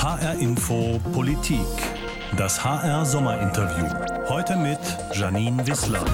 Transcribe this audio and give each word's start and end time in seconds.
HR 0.00 0.34
Info 0.38 1.00
Politik. 1.12 1.58
Das 2.36 2.64
HR 2.64 3.04
Sommerinterview. 3.04 3.88
Heute 4.28 4.54
mit 4.54 4.78
Janine 5.12 5.66
Wissler. 5.66 6.04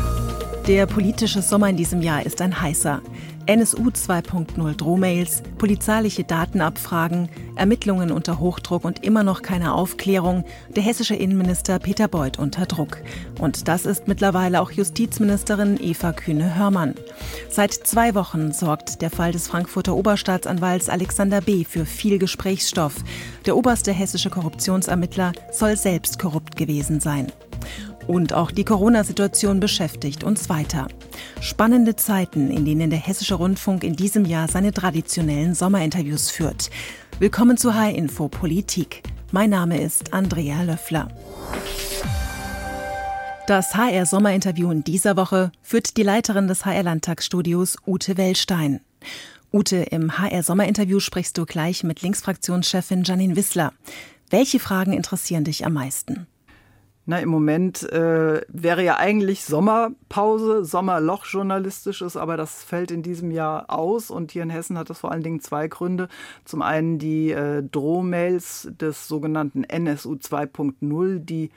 Der 0.66 0.86
politische 0.86 1.42
Sommer 1.42 1.68
in 1.68 1.76
diesem 1.76 2.00
Jahr 2.00 2.24
ist 2.24 2.40
ein 2.40 2.58
heißer. 2.58 3.02
NSU 3.44 3.90
2.0 3.90 4.74
Drohmails, 4.74 5.42
polizeiliche 5.58 6.24
Datenabfragen, 6.24 7.28
Ermittlungen 7.54 8.10
unter 8.10 8.38
Hochdruck 8.38 8.86
und 8.86 9.04
immer 9.04 9.24
noch 9.24 9.42
keine 9.42 9.74
Aufklärung, 9.74 10.42
der 10.74 10.82
hessische 10.82 11.16
Innenminister 11.16 11.78
Peter 11.78 12.08
Beuth 12.08 12.38
unter 12.38 12.64
Druck. 12.64 12.96
Und 13.38 13.68
das 13.68 13.84
ist 13.84 14.08
mittlerweile 14.08 14.62
auch 14.62 14.70
Justizministerin 14.70 15.78
Eva 15.78 16.12
Kühne-Hörmann. 16.12 16.94
Seit 17.50 17.74
zwei 17.74 18.14
Wochen 18.14 18.52
sorgt 18.52 19.02
der 19.02 19.10
Fall 19.10 19.32
des 19.32 19.46
Frankfurter 19.46 19.94
Oberstaatsanwalts 19.94 20.88
Alexander 20.88 21.42
B. 21.42 21.64
für 21.64 21.84
viel 21.84 22.18
Gesprächsstoff. 22.18 22.94
Der 23.44 23.54
oberste 23.54 23.92
hessische 23.92 24.30
Korruptionsermittler 24.30 25.32
soll 25.52 25.76
selbst 25.76 26.18
korrupt 26.18 26.56
gewesen 26.56 27.00
sein. 27.00 27.26
Und 28.06 28.34
auch 28.34 28.50
die 28.50 28.64
Corona-Situation 28.64 29.60
beschäftigt 29.60 30.24
uns 30.24 30.48
weiter. 30.50 30.88
Spannende 31.40 31.96
Zeiten, 31.96 32.50
in 32.50 32.64
denen 32.64 32.90
der 32.90 32.98
Hessische 32.98 33.36
Rundfunk 33.36 33.82
in 33.82 33.96
diesem 33.96 34.26
Jahr 34.26 34.48
seine 34.48 34.72
traditionellen 34.72 35.54
Sommerinterviews 35.54 36.30
führt. 36.30 36.70
Willkommen 37.18 37.56
zu 37.56 37.74
High 37.74 37.96
Info 37.96 38.28
Politik. 38.28 39.02
Mein 39.32 39.50
Name 39.50 39.80
ist 39.80 40.12
Andrea 40.12 40.62
Löffler. 40.62 41.08
Das 43.46 43.74
HR 43.74 44.06
Sommerinterview 44.06 44.70
in 44.70 44.84
dieser 44.84 45.16
Woche 45.16 45.50
führt 45.62 45.96
die 45.96 46.02
Leiterin 46.02 46.46
des 46.46 46.64
HR 46.64 46.82
Landtagsstudios 46.82 47.76
Ute 47.86 48.16
Wellstein. 48.16 48.80
Ute, 49.52 49.76
im 49.76 50.18
HR 50.18 50.42
Sommerinterview 50.42 51.00
sprichst 51.00 51.38
du 51.38 51.46
gleich 51.46 51.84
mit 51.84 52.02
Linksfraktionschefin 52.02 53.04
Janine 53.04 53.36
Wissler. 53.36 53.72
Welche 54.28 54.60
Fragen 54.60 54.92
interessieren 54.92 55.44
dich 55.44 55.64
am 55.64 55.74
meisten? 55.74 56.26
Na, 57.06 57.18
im 57.18 57.28
Moment 57.28 57.82
äh, 57.92 58.40
wäre 58.48 58.82
ja 58.82 58.96
eigentlich 58.96 59.44
Sommerpause, 59.44 60.64
Sommerloch 60.64 61.26
journalistisches, 61.26 62.16
aber 62.16 62.38
das 62.38 62.64
fällt 62.64 62.90
in 62.90 63.02
diesem 63.02 63.30
Jahr 63.30 63.68
aus. 63.68 64.10
Und 64.10 64.32
hier 64.32 64.42
in 64.42 64.48
Hessen 64.48 64.78
hat 64.78 64.88
das 64.88 65.00
vor 65.00 65.12
allen 65.12 65.22
Dingen 65.22 65.40
zwei 65.40 65.68
Gründe. 65.68 66.08
Zum 66.46 66.62
einen 66.62 66.98
die 66.98 67.30
äh, 67.30 67.62
Drohmails 67.62 68.70
des 68.80 69.06
sogenannten 69.06 69.64
NSU 69.64 70.14
2.0, 70.14 71.18
die 71.18 71.50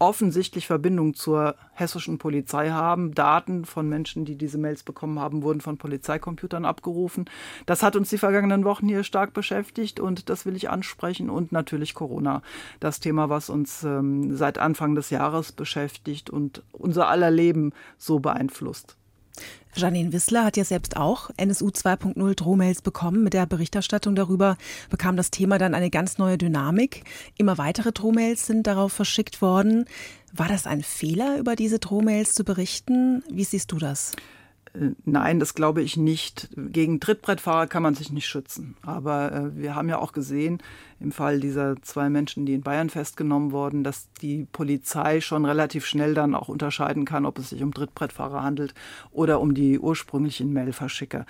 offensichtlich 0.00 0.66
Verbindung 0.66 1.14
zur 1.14 1.54
hessischen 1.72 2.18
Polizei 2.18 2.70
haben. 2.70 3.14
Daten 3.14 3.66
von 3.66 3.88
Menschen, 3.88 4.24
die 4.24 4.36
diese 4.36 4.58
Mails 4.58 4.82
bekommen 4.82 5.20
haben, 5.20 5.42
wurden 5.42 5.60
von 5.60 5.76
Polizeicomputern 5.76 6.64
abgerufen. 6.64 7.26
Das 7.66 7.82
hat 7.82 7.96
uns 7.96 8.08
die 8.08 8.18
vergangenen 8.18 8.64
Wochen 8.64 8.88
hier 8.88 9.04
stark 9.04 9.34
beschäftigt 9.34 10.00
und 10.00 10.28
das 10.30 10.46
will 10.46 10.56
ich 10.56 10.70
ansprechen. 10.70 11.28
Und 11.30 11.52
natürlich 11.52 11.94
Corona, 11.94 12.42
das 12.80 12.98
Thema, 12.98 13.28
was 13.28 13.50
uns 13.50 13.84
ähm, 13.84 14.34
seit 14.36 14.58
Anfang 14.58 14.94
des 14.94 15.10
Jahres 15.10 15.52
beschäftigt 15.52 16.30
und 16.30 16.62
unser 16.72 17.08
aller 17.08 17.30
Leben 17.30 17.72
so 17.98 18.20
beeinflusst. 18.20 18.96
Janine 19.74 20.12
Wissler 20.12 20.44
hat 20.44 20.56
ja 20.56 20.64
selbst 20.64 20.96
auch 20.96 21.30
NSU 21.36 21.68
2.0 21.68 22.34
Drohmails 22.34 22.82
bekommen. 22.82 23.22
Mit 23.22 23.34
der 23.34 23.46
Berichterstattung 23.46 24.14
darüber 24.14 24.56
bekam 24.90 25.16
das 25.16 25.30
Thema 25.30 25.58
dann 25.58 25.74
eine 25.74 25.90
ganz 25.90 26.18
neue 26.18 26.38
Dynamik. 26.38 27.04
Immer 27.38 27.56
weitere 27.56 27.92
Drohmails 27.92 28.46
sind 28.46 28.66
darauf 28.66 28.92
verschickt 28.92 29.40
worden. 29.40 29.84
War 30.32 30.48
das 30.48 30.66
ein 30.66 30.82
Fehler, 30.82 31.38
über 31.38 31.56
diese 31.56 31.78
Drohmails 31.78 32.34
zu 32.34 32.44
berichten? 32.44 33.22
Wie 33.30 33.44
siehst 33.44 33.72
du 33.72 33.78
das? 33.78 34.12
Äh, 34.74 34.90
nein, 35.04 35.40
das 35.40 35.54
glaube 35.54 35.82
ich 35.82 35.96
nicht. 35.96 36.48
Gegen 36.56 37.00
Trittbrettfahrer 37.00 37.66
kann 37.66 37.82
man 37.82 37.94
sich 37.94 38.12
nicht 38.12 38.26
schützen. 38.26 38.76
Aber 38.82 39.32
äh, 39.32 39.56
wir 39.56 39.74
haben 39.74 39.88
ja 39.88 39.98
auch 39.98 40.12
gesehen, 40.12 40.58
im 41.00 41.12
Fall 41.12 41.40
dieser 41.40 41.80
zwei 41.82 42.10
Menschen, 42.10 42.46
die 42.46 42.54
in 42.54 42.62
Bayern 42.62 42.90
festgenommen 42.90 43.52
wurden, 43.52 43.84
dass 43.84 44.12
die 44.20 44.46
Polizei 44.52 45.20
schon 45.20 45.44
relativ 45.44 45.86
schnell 45.86 46.14
dann 46.14 46.34
auch 46.34 46.48
unterscheiden 46.48 47.04
kann, 47.04 47.26
ob 47.26 47.38
es 47.38 47.50
sich 47.50 47.62
um 47.62 47.72
Trittbrettfahrer 47.72 48.42
handelt 48.42 48.74
oder 49.10 49.40
um 49.40 49.54
die 49.54 49.78
ursprünglichen 49.78 50.52
Mailverschicker. 50.52 51.26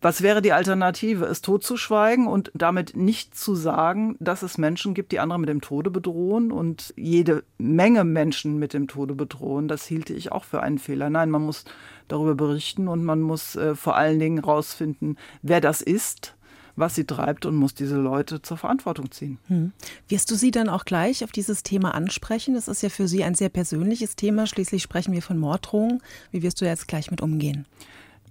Was 0.00 0.20
wäre 0.20 0.42
die 0.42 0.52
Alternative? 0.52 1.26
Es 1.26 1.42
totzuschweigen 1.42 2.26
und 2.26 2.50
damit 2.54 2.96
nicht 2.96 3.36
zu 3.36 3.54
sagen, 3.54 4.16
dass 4.18 4.42
es 4.42 4.58
Menschen 4.58 4.94
gibt, 4.94 5.12
die 5.12 5.20
andere 5.20 5.38
mit 5.38 5.48
dem 5.48 5.60
Tode 5.60 5.90
bedrohen 5.90 6.50
und 6.50 6.92
jede 6.96 7.44
Menge 7.56 8.02
Menschen 8.02 8.58
mit 8.58 8.72
dem 8.72 8.88
Tode 8.88 9.14
bedrohen. 9.14 9.68
Das 9.68 9.86
hielte 9.86 10.12
ich 10.12 10.32
auch 10.32 10.42
für 10.42 10.60
einen 10.60 10.78
Fehler. 10.78 11.08
Nein, 11.08 11.30
man 11.30 11.42
muss 11.42 11.64
darüber 12.08 12.34
berichten 12.34 12.88
und 12.88 13.04
man 13.04 13.20
muss 13.20 13.56
äh, 13.56 13.74
vor 13.74 13.96
allen 13.96 14.18
Dingen 14.18 14.44
herausfinden, 14.44 15.16
wer 15.42 15.60
das 15.60 15.80
ist, 15.80 16.36
was 16.76 16.94
sie 16.94 17.04
treibt 17.04 17.46
und 17.46 17.56
muss 17.56 17.74
diese 17.74 17.96
Leute 17.96 18.42
zur 18.42 18.58
Verantwortung 18.58 19.10
ziehen. 19.10 19.38
Hm. 19.48 19.72
Wirst 20.08 20.30
du 20.30 20.34
sie 20.34 20.50
dann 20.50 20.68
auch 20.68 20.84
gleich 20.84 21.24
auf 21.24 21.32
dieses 21.32 21.62
Thema 21.62 21.94
ansprechen? 21.94 22.54
Das 22.54 22.68
ist 22.68 22.82
ja 22.82 22.90
für 22.90 23.08
sie 23.08 23.24
ein 23.24 23.34
sehr 23.34 23.48
persönliches 23.48 24.14
Thema. 24.14 24.46
Schließlich 24.46 24.82
sprechen 24.82 25.12
wir 25.12 25.22
von 25.22 25.38
Morddrohungen. 25.38 26.02
Wie 26.30 26.42
wirst 26.42 26.60
du 26.60 26.66
jetzt 26.66 26.86
gleich 26.86 27.10
mit 27.10 27.22
umgehen? 27.22 27.66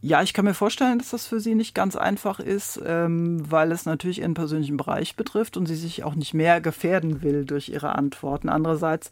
Ja, 0.02 0.22
ich 0.22 0.34
kann 0.34 0.46
mir 0.46 0.54
vorstellen, 0.54 1.00
dass 1.00 1.10
das 1.10 1.26
für 1.26 1.40
sie 1.40 1.56
nicht 1.56 1.74
ganz 1.74 1.96
einfach 1.96 2.40
ist, 2.40 2.80
ähm, 2.86 3.44
weil 3.50 3.72
es 3.72 3.86
natürlich 3.86 4.20
ihren 4.20 4.36
persönlichen 4.36 4.78
Bereich 4.78 5.16
betrifft 5.16 5.58
und 5.58 5.66
sie 5.66 5.76
sich 5.76 6.04
auch 6.04 6.14
nicht 6.14 6.36
mehr 6.36 6.62
gefährden 6.62 7.24
will 7.24 7.44
durch 7.44 7.70
ihre 7.70 7.96
Antworten. 7.96 8.48
Andererseits 8.48 9.10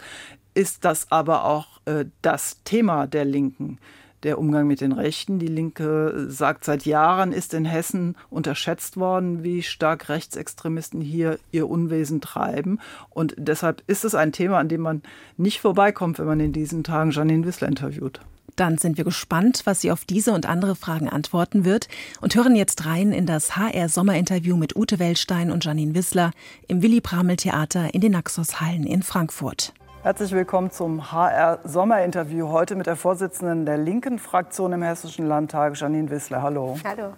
ist 0.53 0.85
das 0.85 1.11
aber 1.11 1.45
auch 1.45 1.81
äh, 1.85 2.05
das 2.21 2.57
Thema 2.63 3.07
der 3.07 3.25
Linken 3.25 3.79
der 4.23 4.39
Umgang 4.39 4.67
mit 4.67 4.81
den 4.81 4.91
Rechten. 4.91 5.39
Die 5.39 5.47
Linke 5.47 6.25
sagt, 6.29 6.65
seit 6.65 6.85
Jahren 6.85 7.31
ist 7.31 7.53
in 7.53 7.65
Hessen 7.65 8.15
unterschätzt 8.29 8.97
worden, 8.97 9.43
wie 9.43 9.61
stark 9.63 10.09
Rechtsextremisten 10.09 11.01
hier 11.01 11.39
ihr 11.51 11.69
Unwesen 11.69 12.21
treiben. 12.21 12.79
Und 13.09 13.35
deshalb 13.37 13.83
ist 13.87 14.05
es 14.05 14.15
ein 14.15 14.31
Thema, 14.31 14.59
an 14.59 14.69
dem 14.69 14.81
man 14.81 15.01
nicht 15.37 15.61
vorbeikommt, 15.61 16.19
wenn 16.19 16.25
man 16.25 16.39
in 16.39 16.53
diesen 16.53 16.83
Tagen 16.83 17.11
Janine 17.11 17.45
Wissler 17.45 17.67
interviewt. 17.67 18.21
Dann 18.55 18.77
sind 18.77 18.97
wir 18.97 19.03
gespannt, 19.03 19.61
was 19.65 19.81
sie 19.81 19.91
auf 19.91 20.05
diese 20.05 20.31
und 20.31 20.47
andere 20.47 20.75
Fragen 20.75 21.09
antworten 21.09 21.65
wird 21.65 21.87
und 22.21 22.35
hören 22.35 22.55
jetzt 22.55 22.85
rein 22.85 23.11
in 23.11 23.25
das 23.25 23.55
HR 23.55 23.89
Sommerinterview 23.89 24.57
mit 24.57 24.75
Ute 24.75 24.99
Wellstein 24.99 25.49
und 25.51 25.65
Janine 25.65 25.95
Wissler 25.95 26.31
im 26.67 26.81
Willy 26.81 27.01
Bramel 27.01 27.37
Theater 27.37 27.93
in 27.93 28.01
den 28.01 28.11
Naxos 28.11 28.61
Hallen 28.61 28.85
in 28.85 29.01
Frankfurt. 29.01 29.73
Herzlich 30.03 30.33
willkommen 30.33 30.69
zum 30.69 31.13
HR 31.13 31.59
Sommerinterview 31.63 32.49
heute 32.49 32.75
mit 32.75 32.87
der 32.87 32.97
Vorsitzenden 32.97 33.65
der 33.65 33.77
linken 33.77 34.19
Fraktion 34.19 34.73
im 34.73 34.83
Hessischen 34.83 35.25
Landtag, 35.29 35.79
Janine 35.79 36.09
Wissler. 36.09 36.41
Hallo. 36.41 36.77
Hallo. 36.83 37.13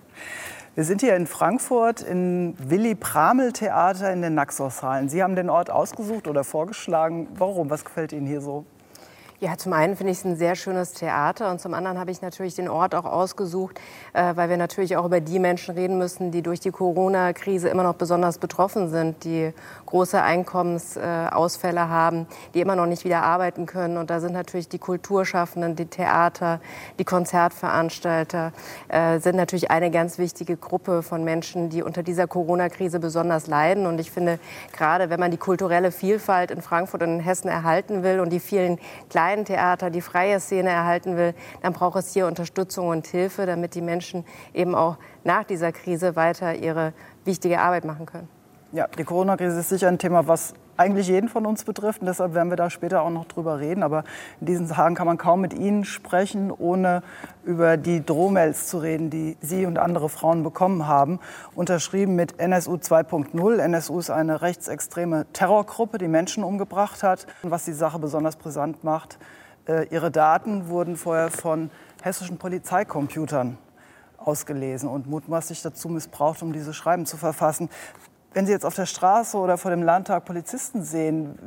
Wir 0.75 0.83
sind 0.83 1.01
hier 1.01 1.15
in 1.15 1.25
Frankfurt 1.25 2.03
im 2.03 2.53
Willy 2.59 2.93
Bramel 2.93 3.53
Theater 3.53 4.13
in 4.13 4.21
den 4.21 4.35
Naxos 4.35 4.83
Hallen. 4.83 5.09
Sie 5.09 5.23
haben 5.23 5.35
den 5.35 5.49
Ort 5.49 5.71
ausgesucht 5.71 6.27
oder 6.27 6.43
vorgeschlagen. 6.43 7.27
Warum? 7.33 7.71
Was 7.71 7.85
gefällt 7.85 8.13
Ihnen 8.13 8.27
hier 8.27 8.41
so? 8.41 8.65
Ja, 9.41 9.57
zum 9.57 9.73
einen 9.73 9.97
finde 9.97 10.13
ich 10.13 10.19
es 10.19 10.23
ein 10.23 10.37
sehr 10.37 10.55
schönes 10.55 10.93
Theater 10.93 11.51
und 11.51 11.59
zum 11.59 11.73
anderen 11.73 11.99
habe 11.99 12.09
ich 12.09 12.21
natürlich 12.21 12.55
den 12.55 12.69
Ort 12.69 12.95
auch 12.95 13.03
ausgesucht, 13.03 13.81
äh, 14.13 14.33
weil 14.37 14.49
wir 14.49 14.55
natürlich 14.55 14.95
auch 14.95 15.03
über 15.03 15.19
die 15.19 15.39
Menschen 15.39 15.75
reden 15.75 15.97
müssen, 15.97 16.31
die 16.31 16.41
durch 16.41 16.61
die 16.61 16.71
Corona-Krise 16.71 17.67
immer 17.67 17.83
noch 17.83 17.95
besonders 17.95 18.37
betroffen 18.37 18.89
sind, 18.89 19.25
die 19.25 19.51
große 19.87 20.21
Einkommensausfälle 20.21 21.81
äh, 21.81 21.83
haben, 21.83 22.27
die 22.53 22.61
immer 22.61 22.77
noch 22.77 22.85
nicht 22.85 23.03
wieder 23.03 23.23
arbeiten 23.23 23.65
können. 23.65 23.97
Und 23.97 24.09
da 24.09 24.21
sind 24.21 24.31
natürlich 24.31 24.69
die 24.69 24.79
Kulturschaffenden, 24.79 25.75
die 25.75 25.87
Theater, 25.87 26.61
die 26.97 27.03
Konzertveranstalter, 27.03 28.53
äh, 28.87 29.19
sind 29.19 29.35
natürlich 29.35 29.69
eine 29.69 29.91
ganz 29.91 30.17
wichtige 30.17 30.55
Gruppe 30.55 31.03
von 31.03 31.25
Menschen, 31.25 31.69
die 31.69 31.83
unter 31.83 32.03
dieser 32.03 32.27
Corona-Krise 32.27 33.01
besonders 33.01 33.47
leiden. 33.47 33.85
Und 33.85 33.99
ich 33.99 34.11
finde, 34.11 34.39
gerade 34.71 35.09
wenn 35.09 35.19
man 35.19 35.31
die 35.31 35.37
kulturelle 35.37 35.91
Vielfalt 35.91 36.51
in 36.51 36.61
Frankfurt 36.61 37.03
und 37.03 37.09
in 37.09 37.19
Hessen 37.19 37.49
erhalten 37.49 38.01
will 38.01 38.21
und 38.21 38.31
die 38.31 38.39
vielen 38.39 38.79
kleinen 39.09 39.34
kleinen 39.35 39.45
Theater 39.45 39.89
die 39.89 40.01
freie 40.01 40.39
Szene 40.39 40.69
erhalten 40.69 41.17
will, 41.17 41.33
dann 41.61 41.73
braucht 41.73 41.97
es 41.97 42.13
hier 42.13 42.27
Unterstützung 42.27 42.87
und 42.87 43.05
Hilfe, 43.07 43.45
damit 43.45 43.75
die 43.75 43.81
Menschen 43.81 44.25
eben 44.53 44.75
auch 44.75 44.97
nach 45.23 45.43
dieser 45.43 45.71
Krise 45.71 46.15
weiter 46.15 46.55
ihre 46.55 46.93
wichtige 47.25 47.59
Arbeit 47.59 47.83
machen 47.83 48.05
können. 48.05 48.29
Ja, 48.71 48.87
die 48.87 49.03
Corona-Krise 49.03 49.59
ist 49.59 49.69
sicher 49.69 49.87
ein 49.87 49.99
Thema, 49.99 50.27
was 50.27 50.53
eigentlich 50.77 51.07
jeden 51.07 51.29
von 51.29 51.45
uns 51.45 51.63
betrifft. 51.63 52.01
Und 52.01 52.07
deshalb 52.07 52.33
werden 52.33 52.49
wir 52.49 52.57
da 52.57 52.69
später 52.69 53.01
auch 53.01 53.09
noch 53.09 53.25
drüber 53.25 53.59
reden. 53.59 53.83
Aber 53.83 54.03
in 54.41 54.47
diesen 54.47 54.67
Tagen 54.67 54.95
kann 54.95 55.07
man 55.07 55.17
kaum 55.17 55.41
mit 55.41 55.53
Ihnen 55.53 55.85
sprechen, 55.85 56.51
ohne 56.51 57.01
über 57.43 57.77
die 57.77 58.05
Drohmails 58.05 58.67
zu 58.67 58.79
reden, 58.79 59.09
die 59.09 59.37
Sie 59.39 59.65
und 59.65 59.77
andere 59.77 60.09
Frauen 60.09 60.43
bekommen 60.43 60.87
haben. 60.87 61.19
Unterschrieben 61.53 62.15
mit 62.15 62.39
NSU 62.39 62.75
2.0. 62.75 63.57
NSU 63.57 63.99
ist 63.99 64.09
eine 64.09 64.41
rechtsextreme 64.41 65.25
Terrorgruppe, 65.31 65.97
die 65.97 66.07
Menschen 66.07 66.43
umgebracht 66.43 67.03
hat. 67.03 67.27
Was 67.43 67.65
die 67.65 67.73
Sache 67.73 67.99
besonders 67.99 68.35
brisant 68.35 68.83
macht, 68.83 69.17
äh, 69.67 69.87
ihre 69.87 70.11
Daten 70.11 70.67
wurden 70.67 70.97
vorher 70.97 71.29
von 71.29 71.69
hessischen 72.03 72.37
Polizeicomputern 72.37 73.57
ausgelesen 74.17 74.89
und 74.89 75.07
mutmaßlich 75.07 75.61
dazu 75.61 75.87
missbraucht, 75.89 76.41
um 76.41 76.51
diese 76.51 76.73
Schreiben 76.73 77.05
zu 77.05 77.17
verfassen. 77.17 77.69
Wenn 78.35 78.45
Sie 78.45 78.51
jetzt 78.51 78.65
auf 78.65 78.75
der 78.75 78.85
Straße 78.85 79.37
oder 79.37 79.57
vor 79.57 79.71
dem 79.71 79.81
Landtag 79.81 80.25
Polizisten 80.25 80.83
sehen, 80.83 81.39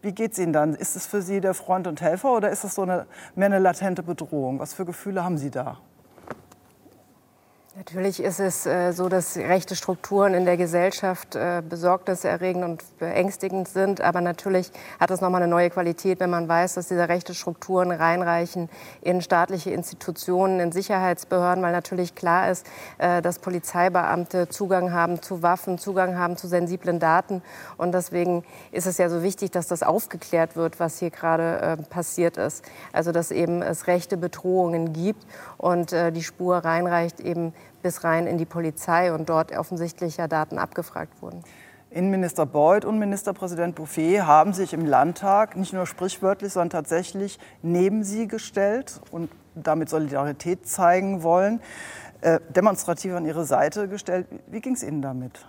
wie 0.00 0.12
geht 0.12 0.32
es 0.32 0.38
Ihnen 0.38 0.54
dann? 0.54 0.74
Ist 0.74 0.96
es 0.96 1.06
für 1.06 1.20
Sie 1.20 1.42
der 1.42 1.52
Freund 1.52 1.86
und 1.86 2.00
Helfer 2.00 2.34
oder 2.34 2.48
ist 2.48 2.64
es 2.64 2.74
so 2.74 2.80
eine, 2.80 3.04
mehr 3.34 3.44
eine 3.44 3.58
latente 3.58 4.02
Bedrohung? 4.02 4.58
Was 4.58 4.72
für 4.72 4.86
Gefühle 4.86 5.22
haben 5.22 5.36
Sie 5.36 5.50
da? 5.50 5.80
Natürlich 7.76 8.22
ist 8.22 8.38
es 8.38 8.66
äh, 8.66 8.92
so, 8.92 9.08
dass 9.08 9.36
rechte 9.36 9.74
Strukturen 9.74 10.32
in 10.34 10.44
der 10.44 10.56
Gesellschaft 10.56 11.34
äh, 11.34 11.60
besorgniserregend 11.68 12.64
und 12.64 12.98
beängstigend 13.00 13.66
sind. 13.66 14.00
Aber 14.00 14.20
natürlich 14.20 14.70
hat 15.00 15.10
es 15.10 15.20
nochmal 15.20 15.42
eine 15.42 15.50
neue 15.50 15.70
Qualität, 15.70 16.20
wenn 16.20 16.30
man 16.30 16.48
weiß, 16.48 16.74
dass 16.74 16.86
diese 16.86 17.08
rechte 17.08 17.34
Strukturen 17.34 17.90
reinreichen 17.90 18.68
in 19.00 19.20
staatliche 19.22 19.72
Institutionen, 19.72 20.60
in 20.60 20.70
Sicherheitsbehörden, 20.70 21.64
weil 21.64 21.72
natürlich 21.72 22.14
klar 22.14 22.48
ist, 22.48 22.64
äh, 22.98 23.20
dass 23.20 23.40
Polizeibeamte 23.40 24.48
Zugang 24.48 24.92
haben 24.92 25.20
zu 25.20 25.42
Waffen, 25.42 25.76
Zugang 25.76 26.16
haben 26.16 26.36
zu 26.36 26.46
sensiblen 26.46 27.00
Daten. 27.00 27.42
Und 27.76 27.90
deswegen 27.90 28.44
ist 28.70 28.86
es 28.86 28.98
ja 28.98 29.08
so 29.08 29.24
wichtig, 29.24 29.50
dass 29.50 29.66
das 29.66 29.82
aufgeklärt 29.82 30.54
wird, 30.54 30.78
was 30.78 31.00
hier 31.00 31.10
gerade 31.10 31.76
passiert 31.90 32.36
ist. 32.36 32.64
Also 32.92 33.10
dass 33.10 33.32
eben 33.32 33.62
es 33.62 33.88
rechte 33.88 34.16
Bedrohungen 34.16 34.92
gibt 34.92 35.26
und 35.58 35.92
die 35.92 36.22
Spur 36.22 36.58
reinreicht 36.58 37.20
eben 37.20 37.52
bis 37.82 38.04
rein 38.04 38.26
in 38.26 38.38
die 38.38 38.44
Polizei 38.44 39.12
und 39.12 39.28
dort 39.28 39.56
offensichtlich 39.56 40.16
ja 40.16 40.28
Daten 40.28 40.58
abgefragt 40.58 41.22
wurden. 41.22 41.42
Innenminister 41.90 42.44
Beuth 42.44 42.84
und 42.84 42.98
Ministerpräsident 42.98 43.76
Bouffier 43.76 44.26
haben 44.26 44.52
sich 44.52 44.72
im 44.72 44.84
Landtag 44.84 45.54
nicht 45.56 45.72
nur 45.72 45.86
sprichwörtlich, 45.86 46.52
sondern 46.52 46.70
tatsächlich 46.70 47.38
neben 47.62 48.02
sie 48.02 48.26
gestellt 48.26 49.00
und 49.12 49.30
damit 49.54 49.88
Solidarität 49.88 50.66
zeigen 50.66 51.22
wollen, 51.22 51.60
äh, 52.20 52.40
demonstrativ 52.48 53.14
an 53.14 53.26
ihre 53.26 53.44
Seite 53.44 53.86
gestellt. 53.86 54.26
Wie 54.48 54.60
ging 54.60 54.74
es 54.74 54.82
Ihnen 54.82 55.02
damit? 55.02 55.46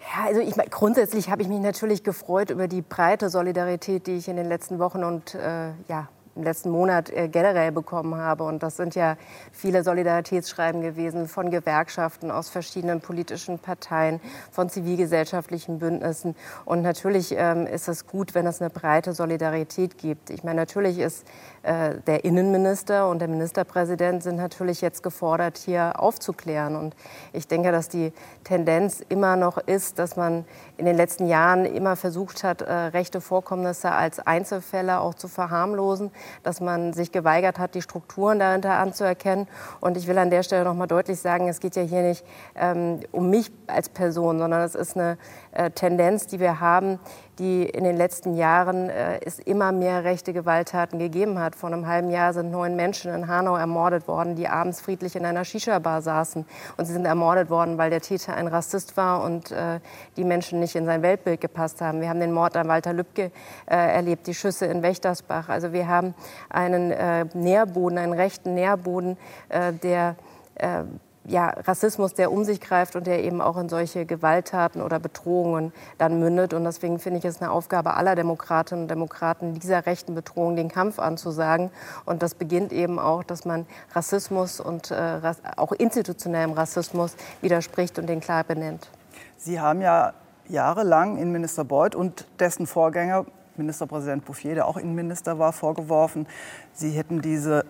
Ja, 0.00 0.26
also 0.26 0.40
ich, 0.40 0.54
grundsätzlich 0.70 1.30
habe 1.30 1.42
ich 1.42 1.48
mich 1.48 1.60
natürlich 1.60 2.04
gefreut 2.04 2.50
über 2.50 2.68
die 2.68 2.82
breite 2.82 3.30
Solidarität, 3.30 4.06
die 4.06 4.16
ich 4.16 4.28
in 4.28 4.36
den 4.36 4.46
letzten 4.46 4.78
Wochen 4.78 5.02
und 5.02 5.34
äh, 5.34 5.70
ja, 5.88 6.08
im 6.34 6.42
letzten 6.44 6.70
Monat 6.70 7.10
äh, 7.10 7.28
generell 7.28 7.72
bekommen 7.72 8.16
habe. 8.16 8.44
Und 8.44 8.62
das 8.62 8.76
sind 8.76 8.94
ja 8.94 9.16
viele 9.52 9.82
Solidaritätsschreiben 9.82 10.80
gewesen 10.80 11.28
von 11.28 11.50
Gewerkschaften 11.50 12.30
aus 12.30 12.48
verschiedenen 12.48 13.00
politischen 13.00 13.58
Parteien, 13.58 14.20
von 14.50 14.68
zivilgesellschaftlichen 14.68 15.78
Bündnissen. 15.78 16.34
Und 16.64 16.82
natürlich 16.82 17.34
ähm, 17.36 17.66
ist 17.66 17.88
es 17.88 18.06
gut, 18.06 18.34
wenn 18.34 18.46
es 18.46 18.60
eine 18.60 18.70
breite 18.70 19.12
Solidarität 19.12 19.98
gibt. 19.98 20.30
Ich 20.30 20.44
meine, 20.44 20.60
natürlich 20.60 20.98
ist 20.98 21.26
äh, 21.62 21.96
der 22.06 22.24
Innenminister 22.24 23.08
und 23.08 23.18
der 23.18 23.28
Ministerpräsident 23.28 24.22
sind 24.22 24.36
natürlich 24.36 24.80
jetzt 24.80 25.02
gefordert, 25.02 25.58
hier 25.58 26.00
aufzuklären. 26.00 26.76
Und 26.76 26.96
ich 27.32 27.46
denke, 27.46 27.72
dass 27.72 27.88
die 27.88 28.12
Tendenz 28.44 29.02
immer 29.08 29.36
noch 29.36 29.58
ist, 29.58 29.98
dass 29.98 30.16
man 30.16 30.44
in 30.76 30.86
den 30.86 30.96
letzten 30.96 31.26
Jahren 31.26 31.66
immer 31.66 31.96
versucht 31.96 32.42
hat, 32.42 32.62
äh, 32.62 32.72
rechte 32.72 33.20
Vorkommnisse 33.20 33.92
als 33.92 34.18
Einzelfälle 34.18 35.00
auch 35.00 35.14
zu 35.14 35.28
verharmlosen 35.28 36.10
dass 36.42 36.60
man 36.60 36.92
sich 36.92 37.12
geweigert 37.12 37.58
hat, 37.58 37.74
die 37.74 37.82
Strukturen 37.82 38.38
dahinter 38.38 38.72
anzuerkennen. 38.74 39.48
Und 39.80 39.96
ich 39.96 40.06
will 40.06 40.18
an 40.18 40.30
der 40.30 40.42
Stelle 40.42 40.64
noch 40.64 40.74
mal 40.74 40.86
deutlich 40.86 41.20
sagen, 41.20 41.48
es 41.48 41.60
geht 41.60 41.76
ja 41.76 41.82
hier 41.82 42.02
nicht 42.02 42.24
ähm, 42.54 43.00
um 43.12 43.30
mich 43.30 43.50
als 43.66 43.88
Person, 43.88 44.38
sondern 44.38 44.62
es 44.62 44.74
ist 44.74 44.96
eine 44.96 45.18
äh, 45.52 45.70
Tendenz, 45.70 46.26
die 46.26 46.40
wir 46.40 46.60
haben, 46.60 46.98
die 47.38 47.64
in 47.64 47.84
den 47.84 47.96
letzten 47.96 48.34
Jahren 48.34 48.90
äh, 48.90 49.18
es 49.24 49.38
immer 49.38 49.72
mehr 49.72 50.04
rechte 50.04 50.32
Gewalttaten 50.32 50.98
gegeben 50.98 51.38
hat. 51.38 51.56
Vor 51.56 51.72
einem 51.72 51.86
halben 51.86 52.10
Jahr 52.10 52.32
sind 52.34 52.50
neun 52.50 52.76
Menschen 52.76 53.12
in 53.14 53.26
Hanau 53.26 53.56
ermordet 53.56 54.06
worden, 54.06 54.36
die 54.36 54.48
abends 54.48 54.80
friedlich 54.80 55.16
in 55.16 55.24
einer 55.24 55.44
Shisha-Bar 55.44 56.02
saßen. 56.02 56.44
Und 56.76 56.84
sie 56.84 56.92
sind 56.92 57.06
ermordet 57.06 57.48
worden, 57.48 57.78
weil 57.78 57.90
der 57.90 58.02
Täter 58.02 58.34
ein 58.34 58.48
Rassist 58.48 58.96
war 58.96 59.24
und 59.24 59.50
äh, 59.50 59.80
die 60.16 60.24
Menschen 60.24 60.60
nicht 60.60 60.74
in 60.74 60.84
sein 60.84 61.02
Weltbild 61.02 61.40
gepasst 61.40 61.80
haben. 61.80 62.00
Wir 62.00 62.08
haben 62.10 62.20
den 62.20 62.32
Mord 62.32 62.56
an 62.56 62.68
Walter 62.68 62.92
Lübcke 62.92 63.30
äh, 63.66 63.74
erlebt, 63.74 64.26
die 64.26 64.34
Schüsse 64.34 64.66
in 64.66 64.82
Wächtersbach. 64.82 65.48
Also 65.48 65.72
wir 65.72 65.88
haben 65.88 66.14
einen 66.50 66.90
äh, 66.90 67.24
Nährboden, 67.32 67.96
einen 67.96 68.12
rechten 68.12 68.54
Nährboden, 68.54 69.16
äh, 69.48 69.72
der 69.72 70.16
äh, 70.56 70.82
ja, 71.24 71.50
Rassismus, 71.50 72.14
der 72.14 72.32
um 72.32 72.44
sich 72.44 72.60
greift 72.60 72.96
und 72.96 73.06
der 73.06 73.22
eben 73.22 73.40
auch 73.40 73.56
in 73.56 73.68
solche 73.68 74.06
Gewalttaten 74.06 74.82
oder 74.82 74.98
Bedrohungen 74.98 75.72
dann 75.98 76.18
mündet. 76.18 76.52
Und 76.52 76.64
deswegen 76.64 76.98
finde 76.98 77.20
ich 77.20 77.24
es 77.24 77.40
eine 77.40 77.50
Aufgabe 77.50 77.94
aller 77.94 78.16
Demokratinnen 78.16 78.84
und 78.84 78.88
Demokraten, 78.88 79.54
dieser 79.54 79.86
rechten 79.86 80.14
Bedrohung 80.14 80.56
den 80.56 80.68
Kampf 80.68 80.98
anzusagen. 80.98 81.70
Und 82.04 82.22
das 82.22 82.34
beginnt 82.34 82.72
eben 82.72 82.98
auch, 82.98 83.22
dass 83.22 83.44
man 83.44 83.66
Rassismus 83.94 84.60
und 84.60 84.90
äh, 84.90 85.20
auch 85.56 85.72
institutionellem 85.72 86.52
Rassismus 86.52 87.14
widerspricht 87.40 87.98
und 87.98 88.08
den 88.08 88.20
klar 88.20 88.42
benennt. 88.42 88.90
Sie 89.36 89.60
haben 89.60 89.80
ja 89.80 90.14
jahrelang 90.48 91.18
Innenminister 91.18 91.64
Beuth 91.64 91.94
und 91.94 92.26
dessen 92.40 92.66
Vorgänger 92.66 93.26
Ministerpräsident 93.56 94.24
Bouffier, 94.24 94.54
der 94.54 94.66
auch 94.66 94.76
Innenminister 94.76 95.38
war, 95.38 95.52
vorgeworfen, 95.52 96.26
sie 96.72 96.90
hätten 96.90 97.20
diese 97.20 97.64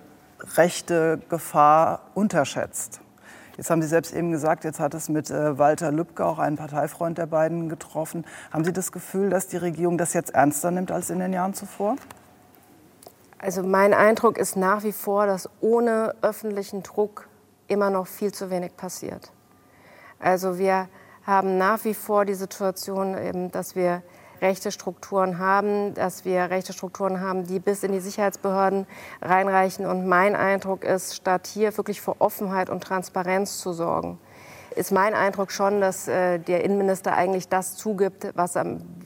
rechte 0.56 1.20
Gefahr 1.28 2.00
unterschätzt. 2.14 3.00
Jetzt 3.56 3.70
haben 3.70 3.82
Sie 3.82 3.88
selbst 3.88 4.14
eben 4.14 4.30
gesagt, 4.30 4.64
jetzt 4.64 4.80
hat 4.80 4.94
es 4.94 5.08
mit 5.08 5.30
äh, 5.30 5.58
Walter 5.58 5.92
Lübcke, 5.92 6.24
auch 6.24 6.38
einen 6.38 6.56
Parteifreund 6.56 7.18
der 7.18 7.26
beiden, 7.26 7.68
getroffen. 7.68 8.24
Haben 8.50 8.64
Sie 8.64 8.72
das 8.72 8.92
Gefühl, 8.92 9.28
dass 9.30 9.48
die 9.48 9.58
Regierung 9.58 9.98
das 9.98 10.14
jetzt 10.14 10.34
ernster 10.34 10.70
nimmt 10.70 10.90
als 10.90 11.10
in 11.10 11.18
den 11.18 11.32
Jahren 11.32 11.52
zuvor? 11.52 11.96
Also 13.38 13.62
mein 13.62 13.92
Eindruck 13.92 14.38
ist 14.38 14.56
nach 14.56 14.84
wie 14.84 14.92
vor, 14.92 15.26
dass 15.26 15.50
ohne 15.60 16.14
öffentlichen 16.22 16.82
Druck 16.82 17.28
immer 17.66 17.90
noch 17.90 18.06
viel 18.06 18.32
zu 18.32 18.50
wenig 18.50 18.76
passiert. 18.76 19.32
Also 20.18 20.58
wir 20.58 20.88
haben 21.26 21.58
nach 21.58 21.84
wie 21.84 21.94
vor 21.94 22.24
die 22.24 22.34
Situation, 22.34 23.18
eben, 23.18 23.50
dass 23.50 23.76
wir 23.76 24.02
rechte 24.42 24.72
Strukturen 24.72 25.38
haben, 25.38 25.94
dass 25.94 26.24
wir 26.24 26.50
rechte 26.50 26.72
Strukturen 26.72 27.20
haben, 27.20 27.46
die 27.46 27.60
bis 27.60 27.82
in 27.84 27.92
die 27.92 28.00
Sicherheitsbehörden 28.00 28.86
reinreichen. 29.22 29.86
Und 29.86 30.06
mein 30.06 30.36
Eindruck 30.36 30.84
ist, 30.84 31.16
statt 31.16 31.46
hier 31.46 31.74
wirklich 31.76 32.00
für 32.00 32.20
Offenheit 32.20 32.68
und 32.68 32.82
Transparenz 32.82 33.58
zu 33.58 33.72
sorgen, 33.72 34.18
ist 34.76 34.90
mein 34.90 35.14
Eindruck 35.14 35.52
schon, 35.52 35.80
dass 35.80 36.08
äh, 36.08 36.38
der 36.38 36.64
Innenminister 36.64 37.14
eigentlich 37.14 37.48
das 37.48 37.76
zugibt, 37.76 38.28
was, 38.34 38.54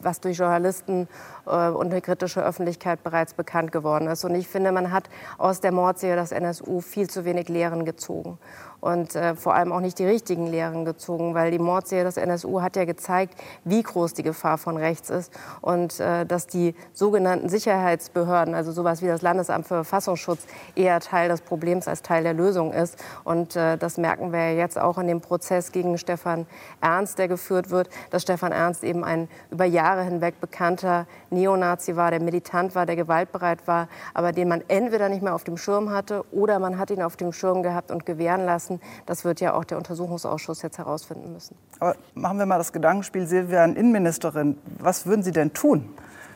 was 0.01 0.21
durch 0.21 0.39
Journalisten 0.39 1.09
äh, 1.47 1.69
und 1.69 1.91
eine 1.91 2.01
kritische 2.01 2.45
Öffentlichkeit 2.45 3.03
bereits 3.03 3.35
bekannt 3.35 3.73
geworden 3.73 4.07
ist. 4.07 4.25
Und 4.25 4.35
ich 4.35 4.49
finde, 4.49 4.73
man 4.73 4.93
hat 4.93 5.09
aus 5.39 5.61
der 5.61 5.73
Mordserie 5.73 6.17
des 6.17 6.33
NSU 6.33 6.81
viel 6.81 7.11
zu 7.11 7.25
wenig 7.25 7.49
Lehren 7.49 7.85
gezogen 7.85 8.39
und 8.81 9.15
äh, 9.15 9.35
vor 9.35 9.55
allem 9.55 9.73
auch 9.73 9.81
nicht 9.81 9.99
die 9.99 10.07
richtigen 10.07 10.47
Lehren 10.47 10.85
gezogen, 10.85 11.35
weil 11.35 11.51
die 11.51 11.59
Mordserie 11.59 12.05
des 12.05 12.17
NSU 12.17 12.61
hat 12.63 12.77
ja 12.77 12.85
gezeigt, 12.85 13.35
wie 13.65 13.83
groß 13.83 14.15
die 14.15 14.23
Gefahr 14.23 14.59
von 14.59 14.77
rechts 14.77 15.11
ist 15.11 15.33
und 15.61 16.01
äh, 16.01 16.25
dass 16.27 16.47
die 16.47 16.75
sogenannten 16.93 17.49
Sicherheitsbehörden, 17.49 18.55
also 18.55 18.73
sowas 18.73 19.03
wie 19.03 19.07
das 19.07 19.23
Landesamt 19.23 19.67
für 19.67 19.75
Verfassungsschutz, 19.75 20.47
eher 20.75 21.01
Teil 21.01 21.29
des 21.29 21.41
Problems 21.41 21.89
als 21.89 22.03
Teil 22.03 22.23
der 22.23 22.35
Lösung 22.35 22.73
ist. 22.73 23.03
Und 23.25 23.57
äh, 23.57 23.77
das 23.77 23.97
merken 23.99 24.33
wir 24.33 24.51
ja 24.51 24.59
jetzt 24.59 24.79
auch 24.79 24.99
in 24.99 25.07
dem 25.07 25.21
Prozess 25.21 25.73
gegen 25.73 25.99
Stefan 25.99 26.47
Ernst, 26.81 27.19
der 27.19 27.29
geführt 27.29 27.71
wird, 27.71 27.89
dass 28.11 28.23
Stefan 28.23 28.53
Ernst 28.53 28.85
eben 28.85 29.05
ein 29.05 29.29
über 29.51 29.65
Jahre 29.65 30.03
hinweg 30.03 30.41
bekannter 30.41 31.07
Neonazi 31.31 31.97
war, 31.97 32.11
der 32.11 32.21
militant 32.21 32.75
war, 32.75 32.87
der 32.87 32.97
gewaltbereit 32.97 33.67
war, 33.67 33.89
aber 34.15 34.33
den 34.33 34.49
man 34.49 34.63
entweder 34.69 35.09
nicht 35.09 35.23
mehr 35.23 35.35
auf 35.35 35.45
dem 35.45 35.57
Schirm 35.57 35.91
hatte 35.91 36.25
oder 36.33 36.59
man 36.59 36.79
hat 36.79 36.91
ihn 36.91 37.03
auf 37.03 37.17
dem 37.17 37.33
Schirm 37.33 37.63
gehabt 37.63 37.91
und 37.91 38.07
gewähren 38.07 38.45
lassen. 38.45 38.66
Das 39.07 39.25
wird 39.25 39.41
ja 39.41 39.55
auch 39.55 39.65
der 39.65 39.79
Untersuchungsausschuss 39.79 40.63
jetzt 40.63 40.79
herausfinden 40.79 41.33
müssen. 41.33 41.57
Aber 41.81 41.97
machen 42.15 42.39
wir 42.39 42.47
mal 42.47 42.59
das 42.59 42.73
Gedankenspiel, 42.73 43.27
Sie 43.27 43.49
wären 43.51 43.77
Innenministerin. 43.77 44.59
Was 44.79 45.07
würden 45.07 45.23
Sie 45.23 45.33
denn 45.33 45.53
tun? 45.53 45.89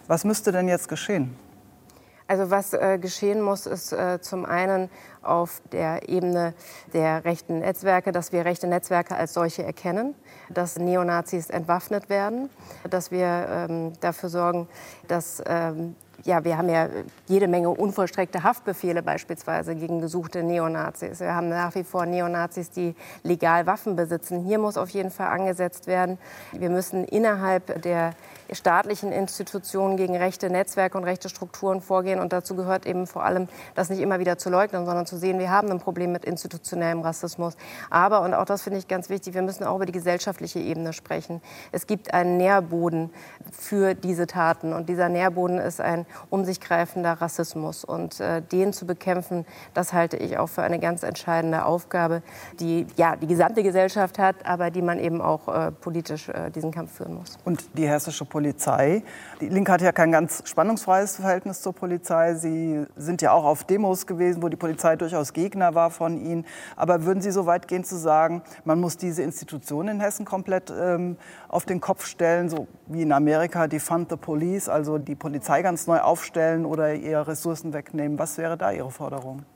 Was 0.07 0.25
müsste 0.25 0.53
denn 0.53 0.69
jetzt 0.69 0.89
geschehen? 0.89 1.37
Also 2.31 2.49
was 2.49 2.75
äh, 2.75 2.97
geschehen 3.01 3.43
muss, 3.43 3.67
ist 3.67 3.93
äh, 3.93 4.21
zum 4.21 4.45
einen 4.45 4.89
auf 5.21 5.61
der 5.73 6.09
Ebene 6.09 6.55
der 6.93 7.25
rechten 7.25 7.59
Netzwerke, 7.59 8.13
dass 8.13 8.31
wir 8.31 8.45
rechte 8.45 8.69
Netzwerke 8.69 9.17
als 9.17 9.35
solche 9.35 9.65
erkennen, 9.65 10.15
dass 10.49 10.79
Neonazis 10.79 11.51
entwaffnet 11.51 12.09
werden, 12.09 12.49
dass 12.89 13.11
wir 13.11 13.49
ähm, 13.51 13.95
dafür 14.01 14.29
sorgen, 14.29 14.69
dass 15.09 15.43
ähm, 15.45 15.97
ja, 16.25 16.45
wir 16.45 16.59
haben 16.59 16.69
ja 16.69 16.89
jede 17.27 17.49
Menge 17.49 17.71
unvollstreckte 17.71 18.43
Haftbefehle 18.43 19.03
beispielsweise 19.03 19.75
gegen 19.75 20.01
gesuchte 20.01 20.43
Neonazis. 20.43 21.21
Wir 21.21 21.35
haben 21.35 21.49
nach 21.49 21.75
wie 21.75 21.85
vor 21.85 22.07
Neonazis, 22.07 22.71
die 22.71 22.95
legal 23.23 23.67
Waffen 23.67 23.97
besitzen. 23.97 24.45
Hier 24.45 24.59
muss 24.59 24.77
auf 24.77 24.91
jeden 24.91 25.11
Fall 25.11 25.29
angesetzt 25.29 25.87
werden. 25.87 26.19
Wir 26.53 26.71
müssen 26.71 27.05
innerhalb 27.05 27.83
der 27.83 28.13
staatlichen 28.53 29.13
Institutionen 29.13 29.97
gegen 29.97 30.17
rechte 30.17 30.51
Netzwerke 30.51 30.99
und 30.99 31.05
rechte 31.05 31.29
Strukturen 31.29 31.81
vorgehen. 31.81 32.21
Und 32.21 32.33
dazu 32.33 32.57
gehört 32.57 32.87
eben 32.87 33.07
vor 33.07 33.25
allem, 33.25 33.49
das 33.75 33.91
nicht 33.91 34.01
immer 34.01 34.19
wieder 34.19 34.39
zu 34.39 34.51
leugnen, 34.51 34.87
sondern 34.87 35.07
zu 35.07 35.17
sehen, 35.17 35.39
wir 35.39 35.51
haben 35.51 35.71
ein 35.71 35.81
Problem 35.81 36.13
mit 36.13 36.25
institutionellem 36.25 37.01
Rassismus. 37.01 37.57
Aber, 37.91 38.23
und 38.23 38.35
auch 38.35 38.45
das 38.45 38.63
finde 38.63 38.79
ich 38.79 38.89
ganz 38.89 39.09
wichtig, 39.09 39.35
wir 39.35 39.43
müssen 39.43 39.65
auch 39.65 39.77
über 39.77 39.87
die 39.87 39.93
gesellschaftliche 39.93 40.59
Ebene 40.59 40.93
sprechen. 40.93 41.41
Es 41.73 41.87
gibt 41.87 42.13
einen 42.13 42.37
Nährboden 42.37 43.11
für 43.53 43.95
diese 43.95 44.27
Taten. 44.27 44.73
Und 44.73 44.89
dieser 44.89 45.09
Nährboden 45.09 45.59
ist 45.59 45.81
ein 45.81 46.07
um 46.29 46.45
sich 46.45 46.61
greifender 46.61 47.13
Rassismus. 47.13 47.85
Und 47.85 48.21
äh, 48.21 48.43
den 48.43 48.73
zu 48.73 48.87
bekämpfen, 48.87 49.45
das 49.75 49.93
halte 49.93 50.17
ich 50.17 50.39
auch 50.39 50.49
für 50.49 50.63
eine 50.63 50.79
ganz 50.79 51.03
entscheidende 51.03 51.65
Aufgabe, 51.65 52.23
die 52.59 52.87
ja 52.97 53.17
die 53.17 53.27
gesamte 53.27 53.63
Gesellschaft 53.63 54.19
hat, 54.19 54.47
aber 54.47 54.71
die 54.71 54.83
man 54.83 54.99
eben 54.99 55.21
auch 55.21 55.49
äh, 55.49 55.71
politisch 55.73 56.29
äh, 56.29 56.51
diesen 56.51 56.71
Kampf 56.71 56.97
führen 56.97 57.15
muss. 57.15 57.39
Und 57.45 57.65
die 57.77 57.89
hessische 57.89 58.25
Polizei. 58.25 59.03
Die 59.41 59.49
Linke 59.49 59.73
hat 59.73 59.81
ja 59.81 59.91
kein 59.91 60.13
ganz 60.13 60.43
spannungsfreies 60.45 61.17
Verhältnis 61.17 61.63
zur 61.63 61.73
Polizei. 61.73 62.35
Sie 62.35 62.85
sind 62.97 63.23
ja 63.23 63.33
auch 63.33 63.45
auf 63.45 63.65
Demos 63.65 64.07
gewesen, 64.07 64.43
wo 64.43 64.51
die 64.51 64.57
Polizei 64.57 64.97
durchaus 64.97 65.33
Gegner 65.33 65.75
war 65.75 65.91
von 65.91 66.19
Ihnen. 66.23 66.45
Aber 66.77 67.07
würden 67.07 67.23
Sie 67.23 67.31
so 67.31 67.47
weit 67.47 67.67
gehen 67.67 67.83
zu 67.83 67.97
sagen, 67.97 68.43
man 68.67 68.79
muss 68.79 68.99
diese 68.99 69.23
Institution 69.23 69.89
in 69.89 69.99
Hessen 69.99 70.27
komplett 70.27 70.71
ähm, 70.79 71.17
auf 71.49 71.65
den 71.65 71.81
Kopf 71.81 72.05
stellen, 72.05 72.51
so 72.51 72.69
wie 72.87 73.01
in 73.01 73.13
Amerika 73.13 73.67
die 73.67 73.81
Fund 73.81 74.11
the 74.11 74.17
Police, 74.17 74.69
also 74.69 74.99
die 74.99 75.15
Polizei 75.15 75.63
ganz 75.63 75.87
neu 75.87 76.01
aufstellen 76.01 76.67
oder 76.67 76.93
ihr 76.93 77.27
Ressourcen 77.27 77.73
wegnehmen? 77.73 78.19
Was 78.19 78.37
wäre 78.37 78.59
da 78.59 78.73
Ihre 78.73 78.91
Forderung? 78.91 79.47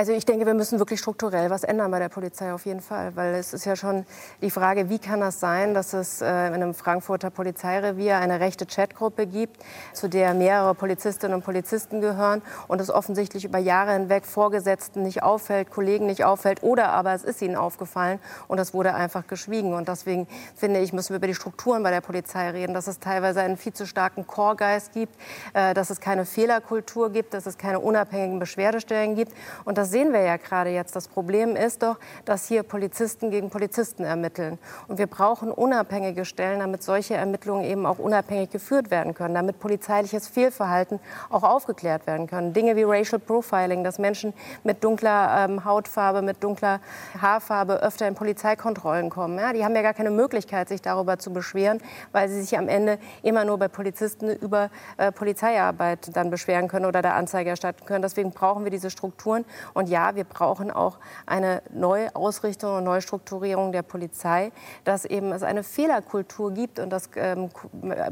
Also 0.00 0.12
ich 0.12 0.24
denke, 0.24 0.46
wir 0.46 0.54
müssen 0.54 0.78
wirklich 0.78 0.98
strukturell 0.98 1.50
was 1.50 1.62
ändern 1.62 1.90
bei 1.90 1.98
der 1.98 2.08
Polizei 2.08 2.54
auf 2.54 2.64
jeden 2.64 2.80
Fall, 2.80 3.14
weil 3.16 3.34
es 3.34 3.52
ist 3.52 3.66
ja 3.66 3.76
schon 3.76 4.06
die 4.40 4.50
Frage, 4.50 4.88
wie 4.88 4.98
kann 4.98 5.20
das 5.20 5.40
sein, 5.40 5.74
dass 5.74 5.92
es 5.92 6.22
äh, 6.22 6.26
in 6.26 6.54
einem 6.54 6.72
Frankfurter 6.72 7.28
Polizeirevier 7.28 8.16
eine 8.16 8.40
rechte 8.40 8.64
Chatgruppe 8.64 9.26
gibt, 9.26 9.62
zu 9.92 10.08
der 10.08 10.32
mehrere 10.32 10.74
Polizistinnen 10.74 11.34
und 11.34 11.44
Polizisten 11.44 12.00
gehören 12.00 12.40
und 12.66 12.80
es 12.80 12.88
offensichtlich 12.88 13.44
über 13.44 13.58
Jahre 13.58 13.92
hinweg 13.92 14.24
Vorgesetzten 14.24 15.02
nicht 15.02 15.22
auffällt, 15.22 15.68
Kollegen 15.68 16.06
nicht 16.06 16.24
auffällt 16.24 16.62
oder 16.62 16.92
aber 16.92 17.12
es 17.12 17.22
ist 17.22 17.42
ihnen 17.42 17.56
aufgefallen 17.56 18.20
und 18.48 18.56
das 18.56 18.72
wurde 18.72 18.94
einfach 18.94 19.26
geschwiegen. 19.26 19.74
Und 19.74 19.88
deswegen 19.88 20.26
finde 20.56 20.80
ich, 20.80 20.94
müssen 20.94 21.10
wir 21.10 21.18
über 21.18 21.26
die 21.26 21.34
Strukturen 21.34 21.82
bei 21.82 21.90
der 21.90 22.00
Polizei 22.00 22.48
reden, 22.48 22.72
dass 22.72 22.86
es 22.86 23.00
teilweise 23.00 23.42
einen 23.42 23.58
viel 23.58 23.74
zu 23.74 23.86
starken 23.86 24.26
Chorgeist 24.26 24.94
gibt, 24.94 25.14
äh, 25.52 25.74
dass 25.74 25.90
es 25.90 26.00
keine 26.00 26.24
Fehlerkultur 26.24 27.10
gibt, 27.10 27.34
dass 27.34 27.44
es 27.44 27.58
keine 27.58 27.80
unabhängigen 27.80 28.38
Beschwerdestellen 28.38 29.14
gibt 29.14 29.34
und 29.66 29.76
das 29.90 29.98
sehen 29.98 30.12
wir 30.12 30.20
ja 30.20 30.36
gerade 30.36 30.70
jetzt. 30.70 30.94
Das 30.94 31.08
Problem 31.08 31.56
ist 31.56 31.82
doch, 31.82 31.96
dass 32.24 32.46
hier 32.46 32.62
Polizisten 32.62 33.32
gegen 33.32 33.50
Polizisten 33.50 34.04
ermitteln. 34.04 34.56
Und 34.86 34.98
wir 34.98 35.08
brauchen 35.08 35.50
unabhängige 35.50 36.24
Stellen, 36.24 36.60
damit 36.60 36.84
solche 36.84 37.14
Ermittlungen 37.14 37.64
eben 37.64 37.86
auch 37.86 37.98
unabhängig 37.98 38.50
geführt 38.50 38.92
werden 38.92 39.14
können, 39.14 39.34
damit 39.34 39.58
polizeiliches 39.58 40.28
Fehlverhalten 40.28 41.00
auch 41.28 41.42
aufgeklärt 41.42 42.06
werden 42.06 42.28
können. 42.28 42.52
Dinge 42.52 42.76
wie 42.76 42.84
Racial 42.84 43.18
Profiling, 43.18 43.82
dass 43.82 43.98
Menschen 43.98 44.32
mit 44.62 44.84
dunkler 44.84 45.44
ähm, 45.44 45.64
Hautfarbe, 45.64 46.22
mit 46.22 46.42
dunkler 46.44 46.78
Haarfarbe 47.20 47.82
öfter 47.82 48.06
in 48.06 48.14
Polizeikontrollen 48.14 49.10
kommen. 49.10 49.38
Ja, 49.38 49.52
die 49.52 49.64
haben 49.64 49.74
ja 49.74 49.82
gar 49.82 49.94
keine 49.94 50.10
Möglichkeit, 50.10 50.68
sich 50.68 50.82
darüber 50.82 51.18
zu 51.18 51.32
beschweren, 51.32 51.80
weil 52.12 52.28
sie 52.28 52.40
sich 52.40 52.56
am 52.56 52.68
Ende 52.68 53.00
immer 53.24 53.44
nur 53.44 53.58
bei 53.58 53.66
Polizisten 53.66 54.30
über 54.30 54.70
äh, 54.98 55.10
Polizeiarbeit 55.10 56.16
dann 56.16 56.30
beschweren 56.30 56.68
können 56.68 56.86
oder 56.86 57.02
der 57.02 57.16
Anzeige 57.16 57.50
erstatten 57.50 57.84
können. 57.86 58.02
Deswegen 58.02 58.30
brauchen 58.30 58.62
wir 58.62 58.70
diese 58.70 58.90
Strukturen. 58.90 59.44
Und 59.74 59.88
ja, 59.88 60.14
wir 60.14 60.24
brauchen 60.24 60.70
auch 60.70 60.98
eine 61.26 61.62
Neuausrichtung 61.72 62.78
und 62.78 62.84
Neustrukturierung 62.84 63.72
der 63.72 63.82
Polizei, 63.82 64.52
dass 64.84 65.04
eben 65.04 65.32
es 65.32 65.42
eine 65.42 65.62
Fehlerkultur 65.62 66.52
gibt 66.52 66.78
und 66.78 66.90
dass 66.90 67.10
ähm, 67.16 67.50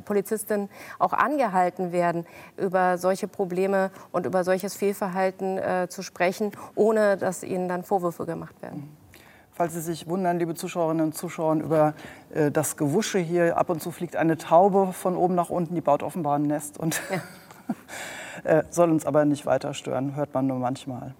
Polizistinnen 0.04 0.68
auch 0.98 1.12
angehalten 1.12 1.92
werden, 1.92 2.26
über 2.56 2.98
solche 2.98 3.28
Probleme 3.28 3.90
und 4.12 4.26
über 4.26 4.44
solches 4.44 4.74
Fehlverhalten 4.74 5.58
äh, 5.58 5.86
zu 5.88 6.02
sprechen, 6.02 6.52
ohne 6.74 7.16
dass 7.16 7.42
ihnen 7.42 7.68
dann 7.68 7.82
Vorwürfe 7.82 8.26
gemacht 8.26 8.60
werden. 8.62 8.96
Falls 9.58 9.74
Sie 9.74 9.80
sich 9.80 10.06
wundern, 10.06 10.38
liebe 10.38 10.54
Zuschauerinnen 10.54 11.06
und 11.06 11.16
Zuschauer, 11.16 11.56
über 11.56 11.94
äh, 12.32 12.52
das 12.52 12.76
Gewusche 12.76 13.18
hier, 13.18 13.58
ab 13.58 13.70
und 13.70 13.82
zu 13.82 13.90
fliegt 13.90 14.14
eine 14.14 14.38
Taube 14.38 14.92
von 14.92 15.16
oben 15.16 15.34
nach 15.34 15.50
unten, 15.50 15.74
die 15.74 15.80
baut 15.80 16.04
offenbar 16.04 16.38
ein 16.38 16.42
Nest 16.42 16.78
und 16.78 17.00
ja. 18.44 18.50
äh, 18.58 18.62
soll 18.70 18.88
uns 18.90 19.04
aber 19.04 19.24
nicht 19.24 19.46
weiter 19.46 19.74
stören, 19.74 20.14
hört 20.14 20.32
man 20.32 20.46
nur 20.46 20.58
manchmal. 20.58 21.14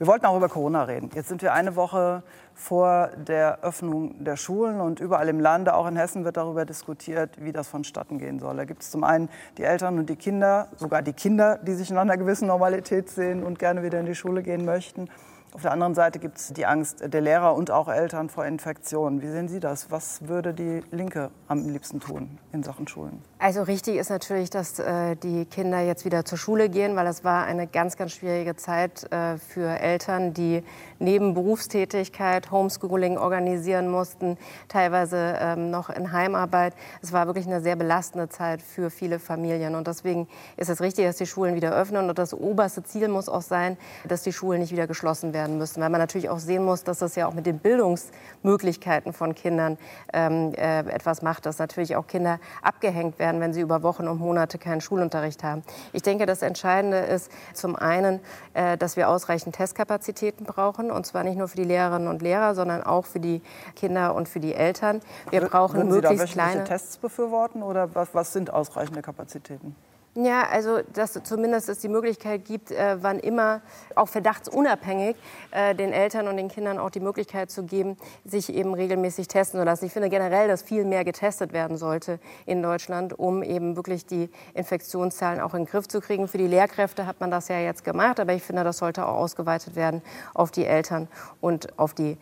Wir 0.00 0.06
wollten 0.06 0.24
auch 0.24 0.36
über 0.38 0.48
Corona 0.48 0.84
reden. 0.84 1.10
Jetzt 1.14 1.28
sind 1.28 1.42
wir 1.42 1.52
eine 1.52 1.76
Woche 1.76 2.22
vor 2.54 3.10
der 3.18 3.58
Öffnung 3.60 4.24
der 4.24 4.36
Schulen 4.36 4.80
und 4.80 4.98
überall 4.98 5.28
im 5.28 5.38
Lande, 5.38 5.74
auch 5.74 5.86
in 5.86 5.94
Hessen, 5.94 6.24
wird 6.24 6.38
darüber 6.38 6.64
diskutiert, 6.64 7.32
wie 7.38 7.52
das 7.52 7.68
vonstatten 7.68 8.18
gehen 8.18 8.38
soll. 8.38 8.56
Da 8.56 8.64
gibt 8.64 8.82
es 8.82 8.90
zum 8.90 9.04
einen 9.04 9.28
die 9.58 9.62
Eltern 9.62 9.98
und 9.98 10.08
die 10.08 10.16
Kinder, 10.16 10.68
sogar 10.74 11.02
die 11.02 11.12
Kinder, 11.12 11.58
die 11.58 11.74
sich 11.74 11.90
in 11.90 11.98
einer 11.98 12.16
gewissen 12.16 12.48
Normalität 12.48 13.10
sehen 13.10 13.42
und 13.42 13.58
gerne 13.58 13.82
wieder 13.82 14.00
in 14.00 14.06
die 14.06 14.14
Schule 14.14 14.42
gehen 14.42 14.64
möchten. 14.64 15.10
Auf 15.52 15.62
der 15.62 15.72
anderen 15.72 15.96
Seite 15.96 16.20
gibt 16.20 16.38
es 16.38 16.52
die 16.52 16.64
Angst 16.64 17.02
der 17.02 17.20
Lehrer 17.20 17.56
und 17.56 17.72
auch 17.72 17.88
Eltern 17.88 18.28
vor 18.28 18.46
Infektionen. 18.46 19.20
Wie 19.20 19.26
sehen 19.26 19.48
Sie 19.48 19.58
das? 19.58 19.90
Was 19.90 20.28
würde 20.28 20.54
die 20.54 20.80
Linke 20.92 21.32
am 21.48 21.68
liebsten 21.68 21.98
tun 21.98 22.38
in 22.52 22.62
Sachen 22.62 22.86
Schulen? 22.86 23.20
Also 23.40 23.62
richtig 23.62 23.96
ist 23.96 24.10
natürlich, 24.10 24.50
dass 24.50 24.78
äh, 24.78 25.16
die 25.16 25.46
Kinder 25.46 25.80
jetzt 25.80 26.04
wieder 26.04 26.24
zur 26.24 26.38
Schule 26.38 26.68
gehen, 26.68 26.94
weil 26.94 27.08
es 27.08 27.24
war 27.24 27.46
eine 27.46 27.66
ganz, 27.66 27.96
ganz 27.96 28.12
schwierige 28.12 28.54
Zeit 28.54 29.10
äh, 29.12 29.38
für 29.38 29.66
Eltern, 29.66 30.34
die 30.34 30.62
neben 31.00 31.34
Berufstätigkeit 31.34 32.52
Homeschooling 32.52 33.18
organisieren 33.18 33.88
mussten, 33.88 34.38
teilweise 34.68 35.36
ähm, 35.40 35.70
noch 35.70 35.90
in 35.90 36.12
Heimarbeit. 36.12 36.74
Es 37.02 37.12
war 37.12 37.26
wirklich 37.26 37.46
eine 37.46 37.60
sehr 37.60 37.74
belastende 37.74 38.28
Zeit 38.28 38.62
für 38.62 38.88
viele 38.88 39.18
Familien. 39.18 39.74
Und 39.74 39.88
deswegen 39.88 40.28
ist 40.56 40.70
es 40.70 40.80
richtig, 40.80 41.06
dass 41.06 41.16
die 41.16 41.26
Schulen 41.26 41.56
wieder 41.56 41.74
öffnen. 41.74 42.08
Und 42.08 42.20
das 42.20 42.34
oberste 42.34 42.84
Ziel 42.84 43.08
muss 43.08 43.28
auch 43.28 43.42
sein, 43.42 43.76
dass 44.06 44.22
die 44.22 44.32
Schulen 44.32 44.60
nicht 44.60 44.70
wieder 44.70 44.86
geschlossen 44.86 45.32
werden 45.32 45.39
müssen. 45.48 45.80
Weil 45.80 45.90
man 45.90 46.00
natürlich 46.00 46.28
auch 46.28 46.38
sehen 46.38 46.64
muss, 46.64 46.84
dass 46.84 46.98
das 46.98 47.16
ja 47.16 47.26
auch 47.26 47.34
mit 47.34 47.46
den 47.46 47.58
Bildungsmöglichkeiten 47.58 49.12
von 49.12 49.34
Kindern 49.34 49.78
ähm, 50.12 50.52
äh, 50.54 50.80
etwas 50.80 51.22
macht, 51.22 51.46
dass 51.46 51.58
natürlich 51.58 51.96
auch 51.96 52.06
Kinder 52.06 52.38
abgehängt 52.62 53.18
werden 53.18 53.30
werden, 53.30 53.40
wenn 53.40 53.52
sie 53.52 53.60
über 53.60 53.82
Wochen 53.82 54.08
und 54.08 54.18
Monate 54.18 54.58
keinen 54.58 54.80
Schulunterricht 54.80 55.44
haben. 55.44 55.62
Ich 55.92 56.02
denke, 56.02 56.26
das 56.26 56.42
Entscheidende 56.42 56.98
ist 56.98 57.30
zum 57.54 57.76
einen, 57.76 58.20
äh, 58.54 58.76
dass 58.76 58.96
wir 58.96 59.08
ausreichend 59.08 59.54
Testkapazitäten 59.54 60.44
brauchen, 60.44 60.90
und 60.90 61.06
zwar 61.06 61.22
nicht 61.24 61.38
nur 61.38 61.48
für 61.48 61.56
die 61.56 61.64
Lehrerinnen 61.64 62.08
und 62.08 62.22
Lehrer, 62.22 62.54
sondern 62.54 62.82
auch 62.82 63.06
für 63.06 63.20
die 63.20 63.40
Kinder 63.76 64.14
und 64.14 64.28
für 64.28 64.40
die 64.40 64.54
Eltern. 64.54 65.00
Wir 65.30 65.42
brauchen 65.42 65.76
Würden 65.76 65.90
möglichst 65.90 66.28
Sie 66.28 66.38
da 66.38 66.44
kleine 66.44 66.64
Tests 66.64 66.96
befürworten 66.96 67.62
oder 67.62 67.94
was, 67.94 68.08
was 68.14 68.32
sind 68.32 68.52
ausreichende 68.52 69.02
Kapazitäten? 69.02 69.76
Ja, 70.16 70.48
also 70.50 70.80
dass 70.92 71.12
zumindest 71.22 71.68
es 71.68 71.78
die 71.78 71.88
Möglichkeit 71.88 72.44
gibt, 72.44 72.72
äh, 72.72 72.96
wann 73.00 73.20
immer, 73.20 73.60
auch 73.94 74.08
verdachtsunabhängig, 74.08 75.14
äh, 75.52 75.72
den 75.72 75.92
Eltern 75.92 76.26
und 76.26 76.36
den 76.36 76.48
Kindern 76.48 76.78
auch 76.78 76.90
die 76.90 76.98
Möglichkeit 76.98 77.48
zu 77.48 77.62
geben, 77.62 77.96
sich 78.24 78.52
eben 78.52 78.74
regelmäßig 78.74 79.28
testen 79.28 79.60
zu 79.60 79.64
lassen. 79.64 79.84
Ich 79.84 79.92
finde 79.92 80.08
generell, 80.08 80.48
dass 80.48 80.62
viel 80.62 80.84
mehr 80.84 81.04
getestet 81.04 81.52
werden 81.52 81.76
sollte 81.76 82.18
in 82.44 82.60
Deutschland, 82.60 83.16
um 83.20 83.44
eben 83.44 83.76
wirklich 83.76 84.04
die 84.04 84.30
Infektionszahlen 84.54 85.40
auch 85.40 85.54
in 85.54 85.60
den 85.64 85.70
Griff 85.70 85.86
zu 85.86 86.00
kriegen. 86.00 86.26
Für 86.26 86.38
die 86.38 86.48
Lehrkräfte 86.48 87.06
hat 87.06 87.20
man 87.20 87.30
das 87.30 87.46
ja 87.46 87.60
jetzt 87.60 87.84
gemacht, 87.84 88.18
aber 88.18 88.32
ich 88.32 88.42
finde, 88.42 88.64
das 88.64 88.78
sollte 88.78 89.06
auch 89.06 89.14
ausgeweitet 89.14 89.76
werden 89.76 90.02
auf 90.34 90.50
die 90.50 90.66
Eltern 90.66 91.06
und 91.40 91.78
auf 91.78 91.94
die 91.94 92.12
äh, 92.12 92.16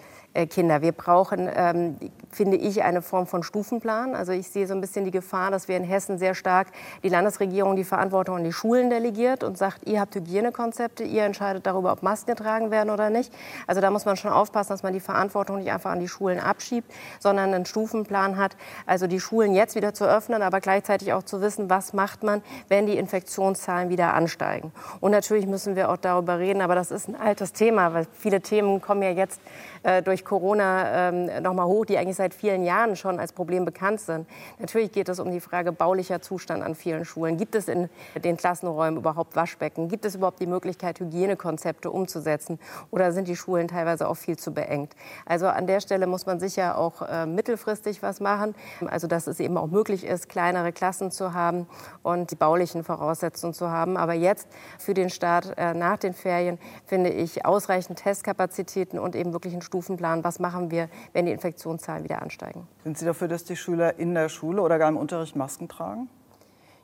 Kinder. 0.46 0.82
Wir 0.82 0.92
brauchen, 0.92 1.48
ähm, 1.52 1.96
finde 2.30 2.56
ich, 2.56 2.82
eine 2.82 3.02
Form 3.02 3.26
von 3.26 3.42
Stufenplan. 3.42 4.14
Also 4.14 4.32
ich 4.32 4.48
sehe 4.48 4.66
so 4.66 4.74
ein 4.74 4.80
bisschen 4.80 5.04
die 5.04 5.10
Gefahr, 5.10 5.50
dass 5.50 5.66
wir 5.66 5.76
in 5.76 5.84
Hessen 5.84 6.18
sehr 6.18 6.34
stark 6.34 6.68
die 7.02 7.08
Landesregierung 7.08 7.76
die 7.76 7.84
Verantwortung 7.84 8.36
an 8.36 8.44
die 8.44 8.52
Schulen 8.52 8.90
delegiert 8.90 9.42
und 9.42 9.58
sagt, 9.58 9.88
ihr 9.88 10.00
habt 10.00 10.14
Hygienekonzepte, 10.14 11.02
ihr 11.02 11.24
entscheidet 11.24 11.66
darüber, 11.66 11.92
ob 11.92 12.02
Masken 12.02 12.30
getragen 12.30 12.70
werden 12.70 12.90
oder 12.90 13.10
nicht. 13.10 13.32
Also 13.66 13.80
da 13.80 13.90
muss 13.90 14.04
man 14.04 14.16
schon 14.16 14.30
aufpassen, 14.30 14.70
dass 14.70 14.82
man 14.82 14.92
die 14.92 15.00
Verantwortung 15.00 15.58
nicht 15.58 15.72
einfach 15.72 15.90
an 15.90 16.00
die 16.00 16.08
Schulen 16.08 16.38
abschiebt, 16.38 16.92
sondern 17.18 17.52
einen 17.52 17.66
Stufenplan 17.66 18.36
hat. 18.36 18.56
Also 18.86 19.06
die 19.06 19.20
Schulen 19.20 19.54
jetzt 19.54 19.74
wieder 19.74 19.94
zu 19.94 20.04
öffnen, 20.04 20.42
aber 20.42 20.60
gleichzeitig 20.60 21.12
auch 21.12 21.22
zu 21.22 21.40
wissen, 21.40 21.70
was 21.70 21.92
macht 21.94 22.22
man, 22.22 22.42
wenn 22.68 22.86
die 22.86 22.96
Infektionszahlen 22.96 23.88
wieder 23.88 24.14
ansteigen. 24.14 24.72
Und 25.00 25.10
natürlich 25.10 25.46
müssen 25.46 25.74
wir 25.74 25.90
auch 25.90 25.96
darüber 25.96 26.38
reden, 26.38 26.60
aber 26.60 26.74
das 26.74 26.90
ist 26.90 27.08
ein 27.08 27.16
altes 27.16 27.52
Thema, 27.52 27.94
weil 27.94 28.06
viele 28.12 28.40
Themen 28.40 28.80
kommen 28.80 29.02
ja 29.02 29.10
jetzt 29.10 29.40
äh, 29.82 30.02
durch 30.02 30.17
Corona 30.24 31.08
ähm, 31.08 31.42
noch 31.42 31.54
mal 31.54 31.66
hoch, 31.66 31.84
die 31.84 31.98
eigentlich 31.98 32.16
seit 32.16 32.34
vielen 32.34 32.62
Jahren 32.62 32.96
schon 32.96 33.20
als 33.20 33.32
Problem 33.32 33.64
bekannt 33.64 34.00
sind. 34.00 34.26
Natürlich 34.58 34.92
geht 34.92 35.08
es 35.08 35.20
um 35.20 35.30
die 35.30 35.40
Frage 35.40 35.72
baulicher 35.72 36.20
Zustand 36.20 36.62
an 36.62 36.74
vielen 36.74 37.04
Schulen. 37.04 37.36
Gibt 37.36 37.54
es 37.54 37.68
in 37.68 37.88
den 38.16 38.36
Klassenräumen 38.36 38.98
überhaupt 38.98 39.36
Waschbecken? 39.36 39.88
Gibt 39.88 40.04
es 40.04 40.14
überhaupt 40.14 40.40
die 40.40 40.46
Möglichkeit, 40.46 41.00
Hygienekonzepte 41.00 41.90
umzusetzen? 41.90 42.58
Oder 42.90 43.12
sind 43.12 43.28
die 43.28 43.36
Schulen 43.36 43.68
teilweise 43.68 44.08
auch 44.08 44.16
viel 44.16 44.38
zu 44.38 44.52
beengt? 44.52 44.94
Also 45.26 45.46
an 45.46 45.66
der 45.66 45.80
Stelle 45.80 46.06
muss 46.06 46.26
man 46.26 46.40
sicher 46.40 46.78
auch 46.78 47.02
äh, 47.02 47.26
mittelfristig 47.26 48.02
was 48.02 48.20
machen. 48.20 48.54
Also 48.90 49.06
dass 49.06 49.26
es 49.26 49.40
eben 49.40 49.56
auch 49.56 49.66
möglich 49.66 50.04
ist, 50.04 50.28
kleinere 50.28 50.72
Klassen 50.72 51.10
zu 51.10 51.34
haben 51.34 51.66
und 52.02 52.30
die 52.30 52.36
baulichen 52.36 52.84
Voraussetzungen 52.84 53.54
zu 53.54 53.70
haben. 53.70 53.96
Aber 53.96 54.14
jetzt 54.14 54.48
für 54.78 54.94
den 54.94 55.10
Start 55.10 55.54
äh, 55.56 55.74
nach 55.74 55.98
den 55.98 56.14
Ferien 56.14 56.58
finde 56.86 57.10
ich 57.10 57.44
ausreichend 57.44 57.98
Testkapazitäten 57.98 58.98
und 58.98 59.14
eben 59.14 59.32
wirklich 59.32 59.52
einen 59.52 59.62
Stufenplan, 59.62 60.07
was 60.22 60.38
machen 60.38 60.70
wir, 60.70 60.88
wenn 61.12 61.26
die 61.26 61.32
Infektionszahlen 61.32 62.04
wieder 62.04 62.22
ansteigen. 62.22 62.66
Sind 62.84 62.98
Sie 62.98 63.04
dafür, 63.04 63.28
dass 63.28 63.44
die 63.44 63.56
Schüler 63.56 63.98
in 63.98 64.14
der 64.14 64.28
Schule 64.28 64.62
oder 64.62 64.78
gar 64.78 64.88
im 64.88 64.96
Unterricht 64.96 65.36
Masken 65.36 65.68
tragen? 65.68 66.08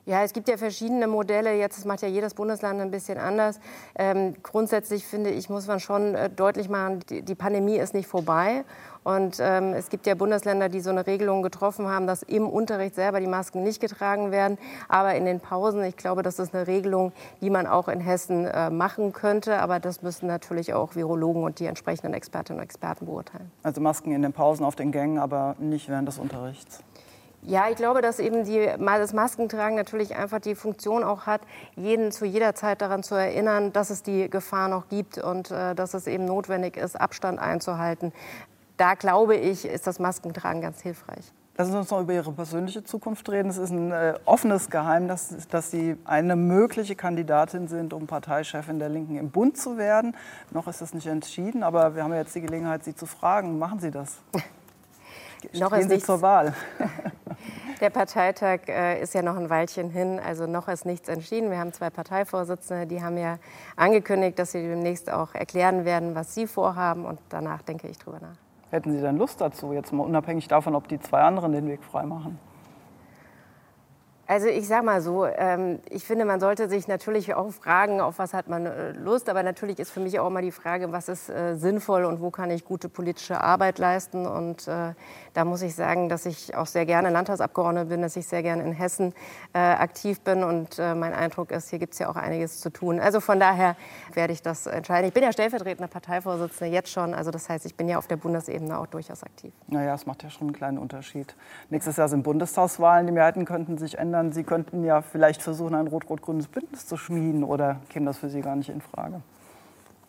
Ja, 0.07 0.21
es 0.21 0.33
gibt 0.33 0.47
ja 0.47 0.57
verschiedene 0.57 1.07
Modelle. 1.07 1.57
Jetzt 1.57 1.79
das 1.79 1.85
macht 1.85 2.03
ja 2.03 2.07
jedes 2.07 2.35
Bundesland 2.35 2.79
ein 2.79 2.91
bisschen 2.91 3.17
anders. 3.17 3.59
Ähm, 3.95 4.35
grundsätzlich 4.43 5.03
finde 5.03 5.31
ich, 5.31 5.49
muss 5.49 5.65
man 5.65 5.79
schon 5.79 6.13
äh, 6.13 6.29
deutlich 6.29 6.69
machen, 6.69 6.99
die, 7.09 7.23
die, 7.23 7.33
Pandemie 7.33 7.77
ist 7.77 7.95
nicht 7.95 8.07
vorbei. 8.07 8.65
Und 9.03 9.37
ähm, 9.39 9.73
es 9.73 9.89
gibt 9.89 10.05
ja 10.05 10.13
Bundesländer, 10.13 10.69
die 10.69 10.79
so 10.79 10.91
eine 10.91 11.07
Regelung 11.07 11.41
getroffen 11.41 11.87
haben, 11.87 12.05
dass 12.05 12.21
im 12.21 12.47
Unterricht 12.47 12.93
selber 12.93 13.19
die 13.19 13.27
Masken 13.27 13.63
nicht 13.63 13.79
getragen 13.79 14.31
werden, 14.31 14.59
aber 14.89 15.15
in 15.15 15.25
den 15.25 15.39
Pausen. 15.39 15.83
Ich 15.83 15.97
glaube, 15.97 16.21
das 16.21 16.37
ist 16.37 16.53
eine 16.53 16.67
Regelung, 16.67 17.11
die 17.41 17.49
man 17.49 17.65
auch 17.65 17.87
in 17.87 17.99
Hessen 17.99 18.45
äh, 18.45 18.69
machen 18.69 19.11
könnte. 19.11 19.59
Aber 19.59 19.79
das 19.79 20.03
müssen 20.03 20.27
natürlich 20.27 20.75
auch 20.75 20.95
Virologen 20.95 21.43
und 21.43 21.59
die 21.59 21.65
entsprechenden 21.65 22.13
Expertinnen 22.13 22.59
und 22.59 22.63
Experten 22.63 23.07
beurteilen. 23.07 23.51
Also 23.63 23.81
Masken 23.81 24.11
in 24.11 24.21
den 24.21 24.33
Pausen 24.33 24.65
auf 24.65 24.75
den 24.75 24.91
Gängen, 24.91 25.17
aber 25.17 25.55
nicht 25.57 25.89
während 25.89 26.07
des 26.07 26.19
Unterrichts. 26.19 26.83
Ja, 27.47 27.69
ich 27.69 27.75
glaube, 27.75 28.01
dass 28.01 28.17
eben 28.17 28.43
die, 28.43 28.67
das 28.79 29.13
Maskentragen 29.13 29.75
natürlich 29.75 30.15
einfach 30.15 30.39
die 30.39 30.55
Funktion 30.55 31.03
auch 31.03 31.27
hat, 31.27 31.41
jeden 31.75 32.11
zu 32.11 32.25
jeder 32.25 32.55
Zeit 32.55 32.81
daran 32.81 33.03
zu 33.03 33.13
erinnern, 33.13 33.71
dass 33.71 33.91
es 33.91 34.01
die 34.01 34.29
Gefahr 34.29 34.67
noch 34.67 34.89
gibt 34.89 35.19
und 35.19 35.51
äh, 35.51 35.75
dass 35.75 35.93
es 35.93 36.07
eben 36.07 36.25
notwendig 36.25 36.75
ist, 36.75 36.99
Abstand 36.99 37.37
einzuhalten. 37.39 38.13
Da 38.77 38.95
glaube 38.95 39.35
ich, 39.35 39.65
ist 39.65 39.85
das 39.85 39.99
Maskentragen 39.99 40.61
ganz 40.61 40.81
hilfreich. 40.81 41.31
Lassen 41.57 41.71
Sie 41.71 41.77
uns 41.77 41.89
noch 41.89 42.01
über 42.01 42.13
Ihre 42.13 42.31
persönliche 42.33 42.83
Zukunft 42.83 43.29
reden. 43.29 43.49
Es 43.49 43.57
ist 43.57 43.69
ein 43.69 43.91
äh, 43.91 44.15
offenes 44.25 44.69
Geheimnis, 44.69 45.47
dass 45.49 45.71
Sie 45.71 45.95
eine 46.03 46.35
mögliche 46.35 46.95
Kandidatin 46.95 47.67
sind, 47.67 47.93
um 47.93 48.07
Parteichefin 48.07 48.79
der 48.79 48.89
Linken 48.89 49.17
im 49.17 49.29
Bund 49.29 49.55
zu 49.55 49.77
werden. 49.77 50.17
Noch 50.51 50.67
ist 50.67 50.81
das 50.81 50.93
nicht 50.93 51.07
entschieden, 51.07 51.63
aber 51.63 51.95
wir 51.95 52.03
haben 52.03 52.13
jetzt 52.13 52.35
die 52.35 52.41
Gelegenheit, 52.41 52.83
Sie 52.83 52.95
zu 52.95 53.05
fragen. 53.05 53.57
Machen 53.59 53.79
Sie 53.79 53.91
das? 53.91 54.17
noch 55.53 55.73
ist 55.73 55.89
nichts 55.89 56.05
zur 56.05 56.21
Wahl. 56.21 56.53
Der 57.81 57.89
Parteitag 57.89 58.67
äh, 58.67 59.01
ist 59.01 59.13
ja 59.13 59.21
noch 59.21 59.35
ein 59.35 59.49
Weilchen 59.49 59.89
hin, 59.89 60.19
also 60.25 60.47
noch 60.47 60.69
ist 60.69 60.85
nichts 60.85 61.09
entschieden. 61.09 61.51
Wir 61.51 61.59
haben 61.59 61.73
zwei 61.73 61.89
Parteivorsitzende, 61.89 62.87
die 62.87 63.03
haben 63.03 63.17
ja 63.17 63.37
angekündigt, 63.75 64.39
dass 64.39 64.53
sie 64.53 64.61
demnächst 64.61 65.11
auch 65.11 65.35
erklären 65.35 65.83
werden, 65.83 66.15
was 66.15 66.33
sie 66.33 66.47
vorhaben. 66.47 67.05
Und 67.05 67.19
danach 67.29 67.61
denke 67.63 67.89
ich 67.89 67.97
drüber 67.97 68.19
nach. 68.21 68.37
Hätten 68.71 68.91
Sie 68.91 69.01
denn 69.01 69.17
Lust 69.17 69.41
dazu, 69.41 69.73
jetzt 69.73 69.91
mal 69.91 70.03
unabhängig 70.03 70.47
davon, 70.47 70.73
ob 70.75 70.87
die 70.87 70.99
zwei 70.99 71.21
anderen 71.21 71.51
den 71.51 71.67
Weg 71.67 71.83
freimachen? 71.83 72.39
Also 74.27 74.47
ich 74.47 74.67
sage 74.67 74.83
mal 74.83 75.01
so, 75.01 75.25
ähm, 75.25 75.79
ich 75.89 76.03
finde, 76.03 76.25
man 76.25 76.39
sollte 76.39 76.67
sich 76.67 76.87
natürlich 76.87 77.35
auch 77.35 77.51
fragen, 77.51 78.01
auf 78.01 78.17
was 78.17 78.33
hat 78.33 78.47
man 78.47 78.65
äh, 78.65 78.91
Lust. 78.93 79.29
Aber 79.29 79.43
natürlich 79.43 79.77
ist 79.77 79.91
für 79.91 79.99
mich 79.99 80.19
auch 80.19 80.27
immer 80.27 80.41
die 80.41 80.51
Frage, 80.51 80.91
was 80.91 81.09
ist 81.09 81.29
äh, 81.29 81.55
sinnvoll 81.55 82.05
und 82.05 82.21
wo 82.21 82.31
kann 82.31 82.49
ich 82.49 82.65
gute 82.65 82.89
politische 82.89 83.39
Arbeit 83.39 83.77
leisten. 83.77 84.25
Und 84.25 84.67
äh, 84.67 84.93
da 85.35 85.45
muss 85.45 85.61
ich 85.61 85.75
sagen, 85.75 86.09
dass 86.09 86.25
ich 86.25 86.55
auch 86.55 86.65
sehr 86.65 86.87
gerne 86.87 87.11
Landtagsabgeordnete 87.11 87.85
bin, 87.85 88.01
dass 88.01 88.15
ich 88.15 88.25
sehr 88.27 88.41
gerne 88.41 88.63
in 88.63 88.71
Hessen 88.71 89.13
aktiv 89.53 90.21
bin. 90.21 90.43
Und 90.43 90.77
mein 90.77 91.13
Eindruck 91.13 91.51
ist, 91.51 91.69
hier 91.69 91.79
gibt 91.79 91.93
es 91.93 91.99
ja 91.99 92.09
auch 92.09 92.15
einiges 92.15 92.61
zu 92.61 92.69
tun. 92.69 92.99
Also 92.99 93.19
von 93.19 93.39
daher 93.39 93.75
werde 94.13 94.31
ich 94.31 94.41
das 94.41 94.65
entscheiden. 94.65 95.07
Ich 95.07 95.13
bin 95.13 95.23
ja 95.23 95.33
stellvertretende 95.33 95.89
Parteivorsitzende 95.89 96.73
jetzt 96.73 96.89
schon. 96.89 97.13
Also 97.13 97.31
das 97.31 97.49
heißt, 97.49 97.65
ich 97.65 97.75
bin 97.75 97.89
ja 97.89 97.97
auf 97.97 98.07
der 98.07 98.15
Bundesebene 98.15 98.77
auch 98.77 98.87
durchaus 98.87 99.23
aktiv. 99.23 99.53
Naja, 99.67 99.93
es 99.93 100.05
macht 100.05 100.23
ja 100.23 100.29
schon 100.29 100.47
einen 100.47 100.55
kleinen 100.55 100.77
Unterschied. 100.77 101.35
Nächstes 101.69 101.97
Jahr 101.97 102.07
sind 102.07 102.23
Bundestagswahlen. 102.23 103.05
Die 103.05 103.13
Mehrheiten 103.13 103.43
könnten 103.43 103.77
sich 103.77 103.97
ändern 103.97 104.14
ändern. 104.15 104.31
Sie 104.31 104.43
könnten 104.43 104.83
ja 104.83 105.01
vielleicht 105.01 105.41
versuchen, 105.41 105.75
ein 105.75 105.87
rot-rot-grünes 105.87 106.47
Bündnis 106.47 106.85
zu 106.87 106.97
schmieden 106.97 107.43
oder 107.43 107.77
käme 107.89 108.05
das 108.05 108.17
für 108.17 108.29
Sie 108.29 108.41
gar 108.41 108.55
nicht 108.55 108.69
in 108.69 108.81
Frage? 108.81 109.21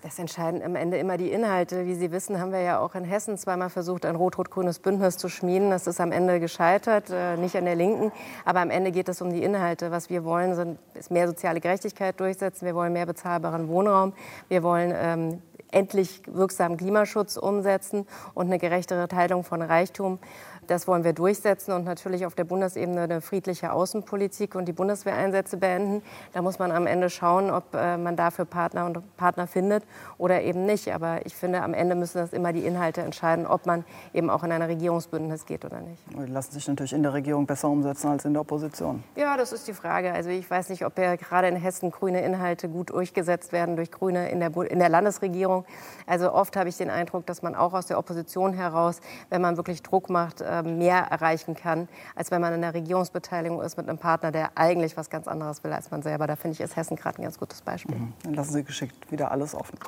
Das 0.03 0.19
entscheiden 0.21 0.63
am 0.63 0.77
Ende 0.77 0.99
immer 0.99 1.17
die 1.17 1.33
Inhalte. 1.33 1.87
Wie 1.87 1.95
Sie 1.95 2.13
wissen, 2.13 2.39
haben 2.39 2.53
wir 2.53 2.61
ja 2.61 2.79
auch 2.79 2.95
in 2.95 3.03
Hessen 3.03 3.37
zweimal 3.39 3.71
versucht, 3.71 4.05
ein 4.05 4.15
rot-rot-grünes 4.15 4.79
Bündnis 4.79 5.17
zu 5.17 5.29
schmieden. 5.29 5.71
Das 5.71 5.89
ist 5.89 6.01
am 6.01 6.13
Ende 6.13 6.39
gescheitert, 6.39 7.11
äh, 7.11 7.37
nicht 7.37 7.57
an 7.57 7.65
der 7.65 7.75
Linken. 7.75 8.13
Aber 8.45 8.61
am 8.61 8.71
Ende 8.71 8.93
geht 8.93 9.09
es 9.09 9.21
um 9.21 9.33
die 9.33 9.43
Inhalte. 9.43 9.91
Was 9.91 10.09
wir 10.09 10.25
wollen, 10.25 10.55
sind, 10.55 10.79
ist 10.95 11.11
mehr 11.11 11.27
soziale 11.27 11.61
Gerechtigkeit 11.61 12.21
durchsetzen. 12.21 12.67
Wir 12.67 12.75
wollen 12.77 12.93
mehr 12.93 13.07
bezahlbaren 13.07 13.67
Wohnraum. 13.69 14.13
Wir 14.49 14.63
wollen 14.63 14.93
ähm, 14.95 15.43
endlich 15.73 16.23
wirksamen 16.27 16.77
Klimaschutz 16.77 17.37
umsetzen 17.37 18.07
und 18.35 18.47
eine 18.47 18.59
gerechtere 18.59 19.09
Teilung 19.09 19.43
von 19.45 19.61
Reichtum. 19.63 20.19
Das 20.67 20.89
wollen 20.89 21.05
wir 21.05 21.13
durchsetzen 21.13 21.73
und 21.73 21.85
natürlich 21.85 22.27
auf 22.27 22.35
der 22.35 22.45
Bundesebene 22.45 23.03
eine 23.03 23.21
friedliche 23.21 23.73
Außenpolitik 23.73 24.55
und 24.55 24.67
die 24.67 24.73
Bundeswehreinsätze 24.73 25.57
beenden. 25.57 26.03
Da 26.33 26.43
muss 26.43 26.59
man 26.59 26.73
am 26.73 26.87
Ende 26.87 27.11
schauen, 27.11 27.51
ob 27.51 27.75
äh, 27.75 27.97
man 27.97 28.17
dafür 28.17 28.45
Partner 28.45 28.87
und 28.87 29.17
Partner 29.17 29.47
findet 29.47 29.85
oder 30.19 30.43
eben 30.43 30.67
nicht. 30.67 30.93
Aber 30.93 31.25
ich 31.25 31.35
finde, 31.35 31.63
am 31.63 31.75
Ende 31.75 31.95
müssen 31.95 32.19
das 32.19 32.33
immer 32.33 32.53
die 32.53 32.65
Inhalte 32.67 33.03
entscheiden, 33.03 33.47
ob 33.47 33.67
man 33.67 33.85
eben 34.13 34.31
auch 34.31 34.43
in 34.43 34.53
ein 34.53 34.63
Regierungsbündnis 34.63 35.47
geht 35.47 35.65
oder 35.65 35.81
nicht. 35.81 36.03
Die 36.11 36.33
lassen 36.33 36.53
sich 36.53 36.67
natürlich 36.67 36.93
in 36.93 37.03
der 37.03 37.13
Regierung 37.13 37.47
besser 37.47 37.69
umsetzen 37.69 38.09
als 38.09 38.25
in 38.25 38.33
der 38.33 38.43
Opposition. 38.43 39.03
Ja, 39.15 39.37
das 39.37 39.53
ist 39.53 39.69
die 39.69 39.75
Frage. 39.75 40.13
Also 40.13 40.31
ich 40.31 40.49
weiß 40.51 40.69
nicht, 40.71 40.85
ob 40.85 40.99
ja 40.99 41.17
gerade 41.17 41.49
in 41.49 41.57
Hessen 41.57 41.91
grüne 41.91 42.23
Inhalte 42.23 42.69
gut 42.69 42.91
durchgesetzt 42.91 43.53
werden 43.53 43.77
durch 43.77 43.91
Grüne 43.91 44.31
in 44.31 44.41
der, 44.41 44.55
in 44.57 44.79
der 44.79 44.89
Landesregierung. 44.89 45.65
Also 46.07 46.33
oft 46.33 46.57
habe 46.57 46.69
ich 46.69 46.77
den 46.77 46.91
Eindruck, 46.91 47.27
dass 47.27 47.43
man 47.43 47.55
auch 47.55 47.73
aus 47.73 47.87
der 47.87 47.99
Opposition 47.99 48.53
heraus, 48.53 49.01
wenn 49.31 49.41
man 49.41 49.57
wirklich 49.57 49.83
Druck 49.83 50.11
macht, 50.11 50.41
äh, 50.41 50.56
mehr 50.63 50.99
erreichen 50.99 51.55
kann, 51.55 51.89
als 52.15 52.31
wenn 52.31 52.41
man 52.41 52.55
in 52.55 52.61
der 52.61 52.75
Regierungsbeteiligung 52.75 53.61
ist 53.63 53.77
mit 53.77 53.89
einem 53.89 53.99
Partner, 53.99 54.33
der 54.33 54.51
eigentlich 54.57 54.97
was 54.97 55.11
ganz 55.11 55.29
anderes 55.29 55.65
will 55.65 55.73
als 55.73 55.91
man 55.91 56.03
selber. 56.03 56.27
Da 56.27 56.37
finde 56.37 56.55
ich, 56.55 56.61
ist 56.61 56.77
Hessen 56.77 56.97
gerade 56.97 57.19
ein 57.19 57.23
ganz 57.23 57.39
gutes 57.39 57.63
Beispiel. 57.63 57.97
Mhm. 57.97 58.13
Dann 58.23 58.35
lassen 58.35 58.53
Sie 58.53 58.65
geschickt 58.65 59.11
wieder 59.11 59.31
alles 59.31 59.55
offen. 59.55 59.79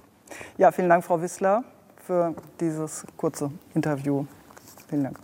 Ja, 0.57 0.73
vielen 0.73 0.89
Dank, 0.89 1.05
Frau 1.05 1.21
Wissler, 1.21 1.65
für 1.97 2.35
dieses 2.61 3.05
kurze 3.17 3.51
Interview. 3.75 4.27
Vielen 4.89 5.05
Dank. 5.05 5.19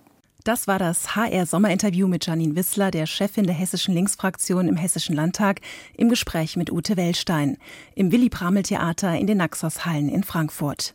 Das 0.45 0.69
war 0.69 0.79
das 0.79 1.17
HR-Sommerinterview 1.17 2.07
mit 2.07 2.27
Janine 2.27 2.55
Wissler, 2.55 2.91
der 2.91 3.07
Chefin 3.07 3.47
der 3.47 3.55
hessischen 3.55 3.95
Linksfraktion 3.95 4.69
im 4.69 4.77
Hessischen 4.77 5.17
Landtag, 5.17 5.63
im 5.97 6.11
Gespräch 6.11 6.57
mit 6.57 6.71
Ute 6.71 6.99
Wellstein 6.99 7.57
im 7.95 8.13
Willy-Pramel-Theater 8.13 9.17
in 9.17 9.27
den 9.27 9.39
Naxos-Hallen 9.39 10.11
in 10.11 10.23
Frankfurt. 10.23 10.93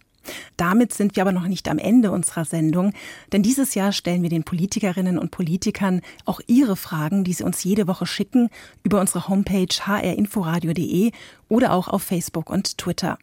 Damit 0.57 0.93
sind 0.93 1.15
wir 1.15 1.23
aber 1.23 1.31
noch 1.31 1.47
nicht 1.47 1.67
am 1.69 1.77
Ende 1.77 2.11
unserer 2.11 2.45
Sendung, 2.45 2.93
denn 3.31 3.43
dieses 3.43 3.75
Jahr 3.75 3.91
stellen 3.91 4.23
wir 4.23 4.29
den 4.29 4.43
Politikerinnen 4.43 5.17
und 5.17 5.31
Politikern 5.31 6.01
auch 6.25 6.41
ihre 6.47 6.75
Fragen, 6.75 7.23
die 7.23 7.33
sie 7.33 7.43
uns 7.43 7.63
jede 7.63 7.87
Woche 7.87 8.05
schicken, 8.05 8.49
über 8.83 8.99
unsere 8.99 9.27
Homepage 9.27 9.67
hrinforadio.de 9.67 11.11
oder 11.47 11.73
auch 11.73 11.87
auf 11.87 12.03
Facebook 12.03 12.49
und 12.49 12.77
Twitter. 12.77 13.17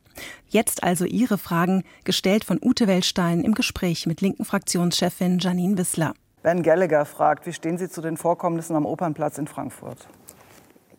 Jetzt 0.48 0.82
also 0.82 1.04
Ihre 1.04 1.36
Fragen, 1.36 1.84
gestellt 2.04 2.44
von 2.44 2.58
Ute 2.62 2.86
Wellstein 2.86 3.42
im 3.42 3.54
Gespräch 3.54 4.06
mit 4.06 4.20
linken 4.22 4.44
Fraktionschefin 4.44 5.38
Janine 5.38 5.76
Wissler. 5.76 6.14
Ben 6.42 6.62
Gallagher 6.62 7.04
fragt, 7.04 7.46
wie 7.46 7.52
stehen 7.52 7.76
Sie 7.76 7.88
zu 7.88 8.00
den 8.00 8.16
Vorkommnissen 8.16 8.76
am 8.76 8.86
Opernplatz 8.86 9.36
in 9.36 9.46
Frankfurt? 9.46 10.08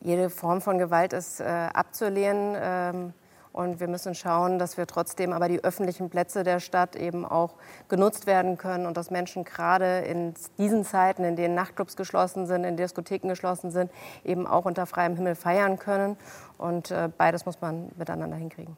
Jede 0.01 0.29
Form 0.29 0.61
von 0.61 0.77
Gewalt 0.77 1.13
ist 1.13 1.39
äh, 1.39 1.43
abzulehnen. 1.45 2.55
Ähm 2.59 3.13
und 3.57 3.79
wir 3.79 3.87
müssen 3.87 4.13
schauen, 4.13 4.59
dass 4.59 4.77
wir 4.77 4.85
trotzdem 4.85 5.33
aber 5.33 5.49
die 5.49 5.63
öffentlichen 5.63 6.11
Plätze 6.11 6.43
der 6.43 6.59
Stadt 6.59 6.95
eben 6.95 7.25
auch 7.25 7.55
genutzt 7.89 8.27
werden 8.27 8.55
können 8.55 8.85
und 8.85 8.95
dass 8.97 9.09
Menschen 9.09 9.43
gerade 9.43 10.01
in 10.01 10.35
diesen 10.59 10.85
Zeiten, 10.85 11.23
in 11.23 11.35
denen 11.35 11.55
Nachtclubs 11.55 11.95
geschlossen 11.95 12.45
sind, 12.45 12.63
in 12.63 12.77
Diskotheken 12.77 13.29
geschlossen 13.29 13.71
sind, 13.71 13.91
eben 14.23 14.45
auch 14.45 14.65
unter 14.65 14.85
freiem 14.85 15.15
Himmel 15.15 15.33
feiern 15.33 15.79
können. 15.79 16.17
Und 16.59 16.91
äh, 16.91 17.09
beides 17.17 17.47
muss 17.47 17.59
man 17.59 17.89
miteinander 17.97 18.37
hinkriegen. 18.37 18.77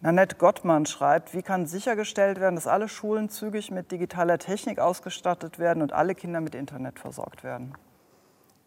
Nanette 0.00 0.36
Gottmann 0.36 0.86
schreibt, 0.86 1.34
wie 1.34 1.42
kann 1.42 1.66
sichergestellt 1.66 2.38
werden, 2.38 2.54
dass 2.54 2.68
alle 2.68 2.88
Schulen 2.88 3.30
zügig 3.30 3.72
mit 3.72 3.90
digitaler 3.90 4.38
Technik 4.38 4.78
ausgestattet 4.78 5.58
werden 5.58 5.82
und 5.82 5.92
alle 5.92 6.14
Kinder 6.14 6.40
mit 6.40 6.54
Internet 6.54 7.00
versorgt 7.00 7.42
werden? 7.42 7.74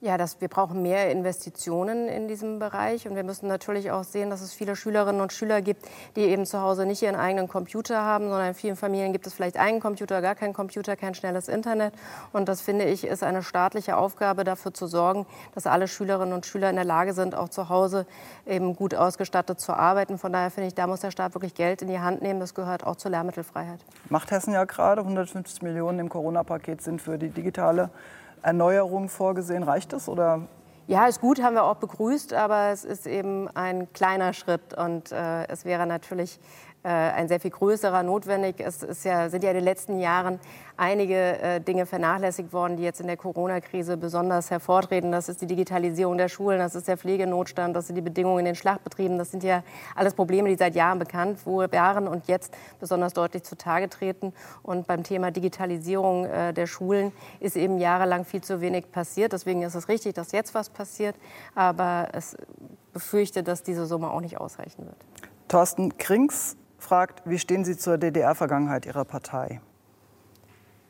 Ja, 0.03 0.17
das, 0.17 0.41
wir 0.41 0.47
brauchen 0.47 0.81
mehr 0.81 1.11
Investitionen 1.11 2.07
in 2.07 2.27
diesem 2.27 2.57
Bereich 2.57 3.07
und 3.07 3.15
wir 3.15 3.23
müssen 3.23 3.47
natürlich 3.47 3.91
auch 3.91 4.03
sehen, 4.03 4.31
dass 4.31 4.41
es 4.41 4.51
viele 4.51 4.75
Schülerinnen 4.75 5.21
und 5.21 5.31
Schüler 5.31 5.61
gibt, 5.61 5.85
die 6.15 6.21
eben 6.21 6.47
zu 6.47 6.59
Hause 6.59 6.87
nicht 6.87 7.03
ihren 7.03 7.15
eigenen 7.15 7.47
Computer 7.47 8.01
haben, 8.01 8.27
sondern 8.27 8.47
in 8.47 8.53
vielen 8.55 8.75
Familien 8.75 9.13
gibt 9.13 9.27
es 9.27 9.35
vielleicht 9.35 9.57
einen 9.57 9.79
Computer, 9.79 10.23
gar 10.23 10.33
keinen 10.33 10.53
Computer, 10.53 10.95
kein 10.95 11.13
schnelles 11.13 11.47
Internet. 11.47 11.93
Und 12.33 12.49
das 12.49 12.61
finde 12.61 12.85
ich 12.85 13.05
ist 13.05 13.21
eine 13.21 13.43
staatliche 13.43 13.95
Aufgabe, 13.95 14.43
dafür 14.43 14.73
zu 14.73 14.87
sorgen, 14.87 15.27
dass 15.53 15.67
alle 15.67 15.87
Schülerinnen 15.87 16.33
und 16.33 16.47
Schüler 16.47 16.71
in 16.71 16.77
der 16.77 16.85
Lage 16.85 17.13
sind, 17.13 17.35
auch 17.35 17.49
zu 17.49 17.69
Hause 17.69 18.07
eben 18.47 18.75
gut 18.75 18.95
ausgestattet 18.95 19.59
zu 19.59 19.71
arbeiten. 19.71 20.17
Von 20.17 20.33
daher 20.33 20.49
finde 20.49 20.69
ich, 20.69 20.73
da 20.73 20.87
muss 20.87 21.01
der 21.01 21.11
Staat 21.11 21.35
wirklich 21.35 21.53
Geld 21.53 21.83
in 21.83 21.89
die 21.89 21.99
Hand 21.99 22.23
nehmen. 22.23 22.39
Das 22.39 22.55
gehört 22.55 22.87
auch 22.87 22.95
zur 22.95 23.11
Lehrmittelfreiheit. 23.11 23.81
Macht 24.09 24.31
Hessen 24.31 24.53
ja 24.53 24.63
gerade 24.63 25.01
150 25.01 25.61
Millionen 25.61 25.99
im 25.99 26.09
Corona-Paket 26.09 26.81
sind 26.81 27.03
für 27.03 27.19
die 27.19 27.29
digitale 27.29 27.91
Erneuerung 28.41 29.09
vorgesehen. 29.09 29.63
Reicht 29.63 29.93
das 29.93 30.09
oder? 30.09 30.41
Ja, 30.87 31.07
ist 31.07 31.21
gut, 31.21 31.41
haben 31.41 31.55
wir 31.55 31.63
auch 31.63 31.77
begrüßt, 31.77 32.33
aber 32.33 32.69
es 32.71 32.83
ist 32.83 33.07
eben 33.07 33.47
ein 33.55 33.93
kleiner 33.93 34.33
Schritt 34.33 34.73
und 34.73 35.11
äh, 35.11 35.47
es 35.47 35.63
wäre 35.63 35.85
natürlich 35.87 36.39
ein 36.87 37.27
sehr 37.27 37.39
viel 37.39 37.51
größerer 37.51 38.03
notwendig. 38.03 38.55
Es 38.59 38.81
ist 38.81 39.05
ja, 39.05 39.29
sind 39.29 39.43
ja 39.43 39.51
in 39.51 39.55
den 39.55 39.63
letzten 39.63 39.99
Jahren 39.99 40.39
einige 40.77 41.39
äh, 41.39 41.61
Dinge 41.61 41.85
vernachlässigt 41.85 42.51
worden, 42.53 42.75
die 42.75 42.83
jetzt 42.83 42.99
in 43.01 43.07
der 43.07 43.17
Corona-Krise 43.17 43.97
besonders 43.97 44.49
hervortreten. 44.49 45.11
Das 45.11 45.29
ist 45.29 45.41
die 45.41 45.45
Digitalisierung 45.45 46.17
der 46.17 46.27
Schulen, 46.27 46.57
das 46.57 46.73
ist 46.73 46.87
der 46.87 46.97
Pflegenotstand, 46.97 47.75
das 47.75 47.87
sind 47.87 47.95
die 47.95 48.01
Bedingungen 48.01 48.39
in 48.39 48.45
den 48.45 48.55
Schlachtbetrieben. 48.55 49.19
Das 49.19 49.29
sind 49.29 49.43
ja 49.43 49.63
alles 49.95 50.15
Probleme, 50.15 50.49
die 50.49 50.55
seit 50.55 50.73
Jahren 50.75 50.97
bekannt 50.97 51.45
waren 51.45 52.07
und 52.07 52.27
jetzt 52.27 52.55
besonders 52.79 53.13
deutlich 53.13 53.43
zutage 53.43 53.89
treten. 53.89 54.33
Und 54.63 54.87
beim 54.87 55.03
Thema 55.03 55.29
Digitalisierung 55.29 56.25
äh, 56.25 56.51
der 56.51 56.65
Schulen 56.65 57.11
ist 57.39 57.55
eben 57.55 57.77
jahrelang 57.77 58.25
viel 58.25 58.41
zu 58.41 58.59
wenig 58.59 58.91
passiert. 58.91 59.33
Deswegen 59.33 59.61
ist 59.61 59.75
es 59.75 59.87
richtig, 59.87 60.15
dass 60.15 60.31
jetzt 60.31 60.55
was 60.55 60.71
passiert. 60.71 61.15
Aber 61.53 62.09
es 62.13 62.35
befürchte, 62.91 63.43
dass 63.43 63.61
diese 63.61 63.85
Summe 63.85 64.09
auch 64.09 64.21
nicht 64.21 64.39
ausreichen 64.39 64.85
wird. 64.85 64.97
Thorsten 65.47 65.97
Krings 65.97 66.57
fragt, 66.81 67.21
wie 67.25 67.39
stehen 67.39 67.63
Sie 67.63 67.77
zur 67.77 67.97
DDR-Vergangenheit 67.97 68.85
Ihrer 68.85 69.05
Partei? 69.05 69.61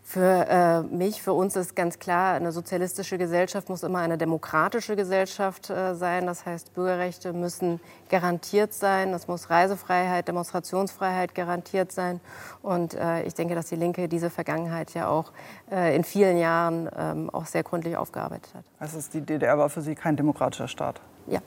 Für 0.04 0.46
äh, 0.50 0.82
mich, 0.94 1.22
für 1.22 1.32
uns 1.32 1.56
ist 1.56 1.74
ganz 1.74 1.98
klar, 1.98 2.34
eine 2.34 2.52
sozialistische 2.52 3.18
Gesellschaft 3.18 3.70
muss 3.70 3.82
immer 3.82 4.00
eine 4.00 4.18
demokratische 4.18 4.98
Gesellschaft 4.98 5.70
äh, 5.70 5.96
sein. 5.96 6.26
Das 6.26 6.46
heißt, 6.46 6.74
Bürgerrechte 6.74 7.32
müssen 7.32 7.80
garantiert 8.10 8.74
sein. 8.74 9.14
Es 9.14 9.30
muss 9.30 9.50
Reisefreiheit, 9.50 10.28
Demonstrationsfreiheit 10.28 11.34
garantiert 11.34 11.94
sein. 11.94 12.20
Und 12.62 12.94
äh, 12.94 13.24
ich 13.24 13.36
denke, 13.36 13.56
dass 13.56 13.68
die 13.68 13.78
Linke 13.78 14.10
diese 14.10 14.30
Vergangenheit 14.30 14.94
ja 14.94 15.08
auch 15.08 15.32
äh, 15.72 15.96
in 15.96 16.04
vielen 16.04 16.38
Jahren 16.38 16.90
ähm, 16.98 17.30
auch 17.30 17.46
sehr 17.46 17.64
gründlich 17.64 17.96
aufgearbeitet 17.96 18.54
hat. 18.54 18.66
Also 18.80 19.00
die 19.14 19.22
DDR 19.22 19.58
war 19.58 19.70
für 19.70 19.82
Sie 19.82 19.96
kein 19.96 20.18
demokratischer 20.18 20.68
Staat? 20.68 21.00
Ja. 21.28 21.40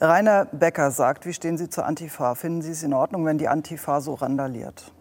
Rainer 0.00 0.46
Becker 0.46 0.90
sagt, 0.90 1.24
wie 1.24 1.32
stehen 1.32 1.56
Sie 1.56 1.68
zur 1.68 1.86
Antifa? 1.86 2.34
Finden 2.34 2.62
Sie 2.62 2.72
es 2.72 2.82
in 2.82 2.92
Ordnung, 2.92 3.24
wenn 3.26 3.38
die 3.38 3.48
Antifa 3.48 4.00
so 4.00 4.14
randaliert? 4.14 4.92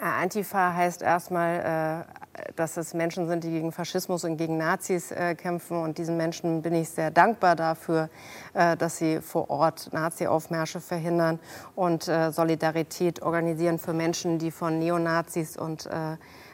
Antifa 0.00 0.74
heißt 0.74 1.02
erstmal, 1.02 2.06
äh, 2.08 2.52
dass 2.56 2.76
es 2.76 2.94
Menschen 2.94 3.28
sind, 3.28 3.44
die 3.44 3.50
gegen 3.50 3.70
Faschismus 3.70 4.24
und 4.24 4.36
gegen 4.36 4.56
Nazis 4.56 5.12
äh, 5.12 5.34
kämpfen. 5.34 5.76
Und 5.76 5.98
diesen 5.98 6.16
Menschen 6.16 6.62
bin 6.62 6.74
ich 6.74 6.88
sehr 6.88 7.10
dankbar 7.10 7.54
dafür, 7.54 8.08
äh, 8.54 8.76
dass 8.76 8.96
sie 8.96 9.20
vor 9.20 9.50
Ort 9.50 9.92
Nazi-Aufmärsche 9.92 10.80
verhindern 10.80 11.38
und 11.74 12.04
Solidarität 12.04 13.22
organisieren 13.22 13.78
für 13.78 13.92
Menschen, 13.92 14.38
die 14.38 14.50
von 14.50 14.78
Neonazis 14.78 15.56
und 15.56 15.88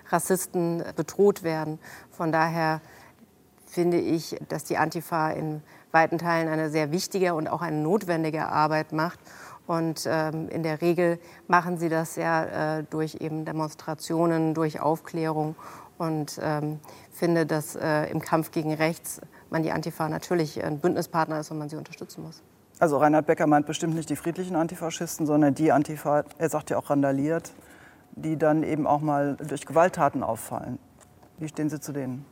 Rassisten 0.09 0.85
bedroht 0.95 1.43
werden. 1.43 1.79
Von 2.11 2.33
daher 2.33 2.81
finde 3.67 3.99
ich, 3.99 4.37
dass 4.49 4.65
die 4.65 4.77
Antifa 4.77 5.31
in 5.31 5.63
weiten 5.93 6.19
Teilen 6.19 6.49
eine 6.49 6.71
sehr 6.71 6.93
wichtige 6.93 7.35
und 7.35 7.49
auch 7.49 7.63
eine 7.63 7.77
notwendige 7.77 8.49
Arbeit 8.49 8.93
macht. 8.93 9.19
Und 9.67 10.07
ähm, 10.07 10.49
in 10.49 10.63
der 10.63 10.81
Regel 10.81 11.19
machen 11.49 11.79
sie 11.79 11.89
das 11.89 12.17
ja 12.17 12.79
äh, 12.79 12.85
durch 12.85 13.17
eben 13.17 13.45
Demonstrationen, 13.45 14.55
durch 14.55 14.81
Aufklärung 14.81 15.57
und 15.99 16.39
ähm, 16.41 16.79
finde, 17.11 17.47
dass 17.47 17.75
äh, 17.75 18.05
im 18.11 18.21
Kampf 18.21 18.51
gegen 18.53 18.73
rechts 18.75 19.21
man 19.51 19.63
die 19.63 19.73
Antifa 19.73 20.09
natürlich 20.09 20.63
ein 20.63 20.79
Bündnispartner 20.79 21.41
ist 21.41 21.51
und 21.51 21.59
man 21.59 21.69
sie 21.69 21.77
unterstützen 21.77 22.23
muss. 22.23 22.43
Also 22.79 22.99
Reinhard 22.99 23.27
Becker 23.27 23.47
meint 23.47 23.67
bestimmt 23.67 23.95
nicht 23.95 24.11
die 24.11 24.17
friedlichen 24.17 24.55
Antifaschisten, 24.55 25.27
sondern 25.27 25.55
die 25.55 25.73
Antifa, 25.73 26.25
er 26.39 26.49
sagt 26.51 26.71
ja 26.71 26.77
auch 26.77 26.91
randaliert, 26.91 27.53
die 28.13 28.37
dann 28.37 28.63
eben 28.63 28.87
auch 28.87 29.01
mal 29.01 29.37
durch 29.37 29.65
Gewalttaten 29.65 30.23
auffallen. 30.23 30.79
Wie 31.39 31.49
stehen 31.49 31.71
Sie 31.71 31.81
zu 31.81 31.93
denen? 31.93 32.25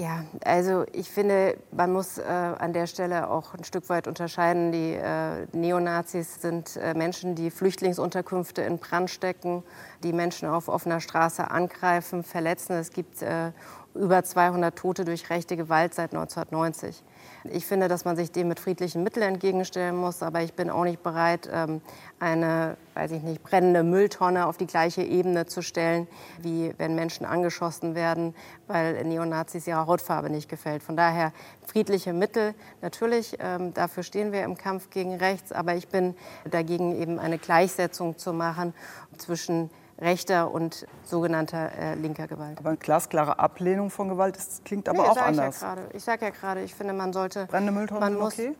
Ja, 0.00 0.24
also 0.46 0.86
ich 0.94 1.10
finde, 1.10 1.58
man 1.72 1.92
muss 1.92 2.16
äh, 2.16 2.22
an 2.22 2.72
der 2.72 2.86
Stelle 2.86 3.28
auch 3.28 3.52
ein 3.52 3.64
Stück 3.64 3.90
weit 3.90 4.08
unterscheiden. 4.08 4.72
Die 4.72 4.94
äh, 4.94 5.46
Neonazis 5.52 6.40
sind 6.40 6.78
äh, 6.78 6.94
Menschen, 6.94 7.34
die 7.34 7.50
Flüchtlingsunterkünfte 7.50 8.62
in 8.62 8.78
Brand 8.78 9.10
stecken, 9.10 9.62
die 10.02 10.14
Menschen 10.14 10.48
auf 10.48 10.68
offener 10.68 11.00
Straße 11.00 11.50
angreifen, 11.50 12.24
verletzen. 12.24 12.76
Es 12.76 12.92
gibt 12.92 13.20
äh, 13.20 13.52
über 13.94 14.24
200 14.24 14.74
Tote 14.74 15.04
durch 15.04 15.28
rechte 15.28 15.54
Gewalt 15.58 15.92
seit 15.92 16.14
1990. 16.14 17.02
Ich 17.44 17.64
finde, 17.64 17.88
dass 17.88 18.04
man 18.04 18.16
sich 18.16 18.32
dem 18.32 18.48
mit 18.48 18.60
friedlichen 18.60 19.02
Mitteln 19.02 19.22
entgegenstellen 19.34 19.96
muss, 19.96 20.22
aber 20.22 20.42
ich 20.42 20.52
bin 20.52 20.68
auch 20.68 20.84
nicht 20.84 21.02
bereit, 21.02 21.48
ähm, 21.50 21.80
eine, 22.18 22.76
weiß 22.94 23.12
ich 23.12 23.22
nicht, 23.22 23.42
brennende 23.42 23.82
Mülltonne 23.82 24.46
auf 24.46 24.58
die 24.58 24.66
gleiche 24.66 25.02
Ebene 25.02 25.46
zu 25.46 25.62
stellen, 25.62 26.06
wie 26.42 26.74
wenn 26.76 26.94
Menschen 26.94 27.24
angeschossen 27.24 27.94
werden, 27.94 28.34
weil 28.66 29.02
Neonazis 29.04 29.66
ihrer 29.66 29.86
Hautfarbe 29.86 30.28
nicht 30.28 30.50
gefällt. 30.50 30.82
Von 30.82 30.96
daher 30.96 31.32
friedliche 31.66 32.12
Mittel, 32.12 32.54
natürlich, 32.82 33.38
ähm, 33.40 33.72
dafür 33.72 34.02
stehen 34.02 34.32
wir 34.32 34.44
im 34.44 34.58
Kampf 34.58 34.90
gegen 34.90 35.14
rechts, 35.14 35.50
aber 35.50 35.74
ich 35.74 35.88
bin 35.88 36.14
dagegen 36.50 37.00
eben 37.00 37.18
eine 37.18 37.38
Gleichsetzung 37.38 38.18
zu 38.18 38.34
machen 38.34 38.74
zwischen 39.16 39.70
rechter 40.00 40.50
und 40.50 40.86
sogenannter 41.04 41.72
äh, 41.78 41.94
linker 41.94 42.26
Gewalt. 42.26 42.58
Aber 42.58 42.70
eine 42.70 42.78
glasklare 42.78 43.38
Ablehnung 43.38 43.90
von 43.90 44.08
Gewalt, 44.08 44.36
das 44.36 44.62
klingt 44.64 44.88
aber 44.88 45.02
nee, 45.02 45.08
auch 45.08 45.16
anders. 45.16 45.60
Ja 45.60 45.76
ich 45.92 46.04
sage 46.04 46.24
ja 46.26 46.30
gerade, 46.30 46.62
ich 46.62 46.74
finde, 46.74 46.92
man 46.94 47.12
sollte... 47.12 47.46
Brennende 47.46 47.72
Mülltonnen 47.72 48.14
muss, 48.18 48.34
okay? 48.34 48.54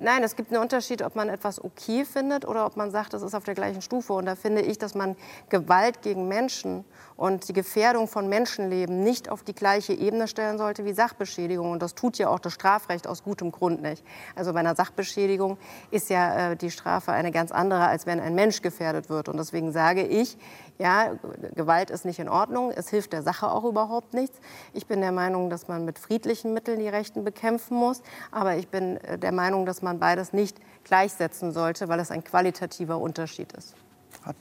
Nein, 0.00 0.22
es 0.22 0.36
gibt 0.36 0.52
einen 0.52 0.62
Unterschied, 0.62 1.02
ob 1.02 1.16
man 1.16 1.28
etwas 1.28 1.62
okay 1.62 2.04
findet 2.04 2.46
oder 2.46 2.64
ob 2.66 2.76
man 2.76 2.92
sagt, 2.92 3.14
das 3.14 3.22
ist 3.22 3.34
auf 3.34 3.42
der 3.42 3.54
gleichen 3.54 3.82
Stufe. 3.82 4.12
Und 4.12 4.26
da 4.26 4.36
finde 4.36 4.62
ich, 4.62 4.78
dass 4.78 4.94
man 4.94 5.16
Gewalt 5.48 6.02
gegen 6.02 6.28
Menschen 6.28 6.84
und 7.16 7.48
die 7.48 7.52
Gefährdung 7.52 8.06
von 8.06 8.28
Menschenleben 8.28 9.02
nicht 9.02 9.28
auf 9.28 9.42
die 9.42 9.56
gleiche 9.56 9.92
Ebene 9.92 10.28
stellen 10.28 10.56
sollte 10.56 10.84
wie 10.84 10.92
Sachbeschädigung. 10.92 11.72
Und 11.72 11.82
das 11.82 11.96
tut 11.96 12.16
ja 12.16 12.28
auch 12.28 12.38
das 12.38 12.52
Strafrecht 12.52 13.08
aus 13.08 13.24
gutem 13.24 13.50
Grund 13.50 13.82
nicht. 13.82 14.04
Also 14.36 14.52
bei 14.52 14.60
einer 14.60 14.76
Sachbeschädigung 14.76 15.58
ist 15.90 16.10
ja 16.10 16.52
äh, 16.52 16.56
die 16.56 16.70
Strafe 16.70 17.10
eine 17.10 17.32
ganz 17.32 17.50
andere, 17.50 17.88
als 17.88 18.06
wenn 18.06 18.20
ein 18.20 18.36
Mensch 18.36 18.62
gefährdet 18.62 19.10
wird. 19.10 19.28
Und 19.28 19.36
deswegen 19.36 19.72
sage 19.72 20.06
ich, 20.06 20.38
ja, 20.78 21.14
Gewalt 21.54 21.90
ist 21.90 22.04
nicht 22.04 22.20
in 22.20 22.28
Ordnung, 22.28 22.70
es 22.70 22.88
hilft 22.88 23.12
der 23.12 23.22
Sache 23.22 23.50
auch 23.50 23.64
überhaupt 23.64 24.14
nichts. 24.14 24.38
Ich 24.72 24.86
bin 24.86 25.00
der 25.00 25.12
Meinung, 25.12 25.50
dass 25.50 25.66
man 25.66 25.84
mit 25.84 25.98
friedlichen 25.98 26.54
Mitteln 26.54 26.78
die 26.78 26.88
Rechten 26.88 27.24
bekämpfen 27.24 27.76
muss. 27.76 28.02
Aber 28.30 28.56
ich 28.56 28.68
bin 28.68 28.96
äh, 28.98 29.18
der 29.18 29.32
Meinung, 29.32 29.66
dass 29.66 29.82
man 29.82 29.98
beides 29.98 30.32
nicht 30.32 30.58
gleichsetzen 30.84 31.52
sollte, 31.52 31.88
weil 31.88 32.00
es 32.00 32.10
ein 32.10 32.22
qualitativer 32.22 32.98
Unterschied 32.98 33.52
ist. 33.52 33.74
Hat 34.22 34.36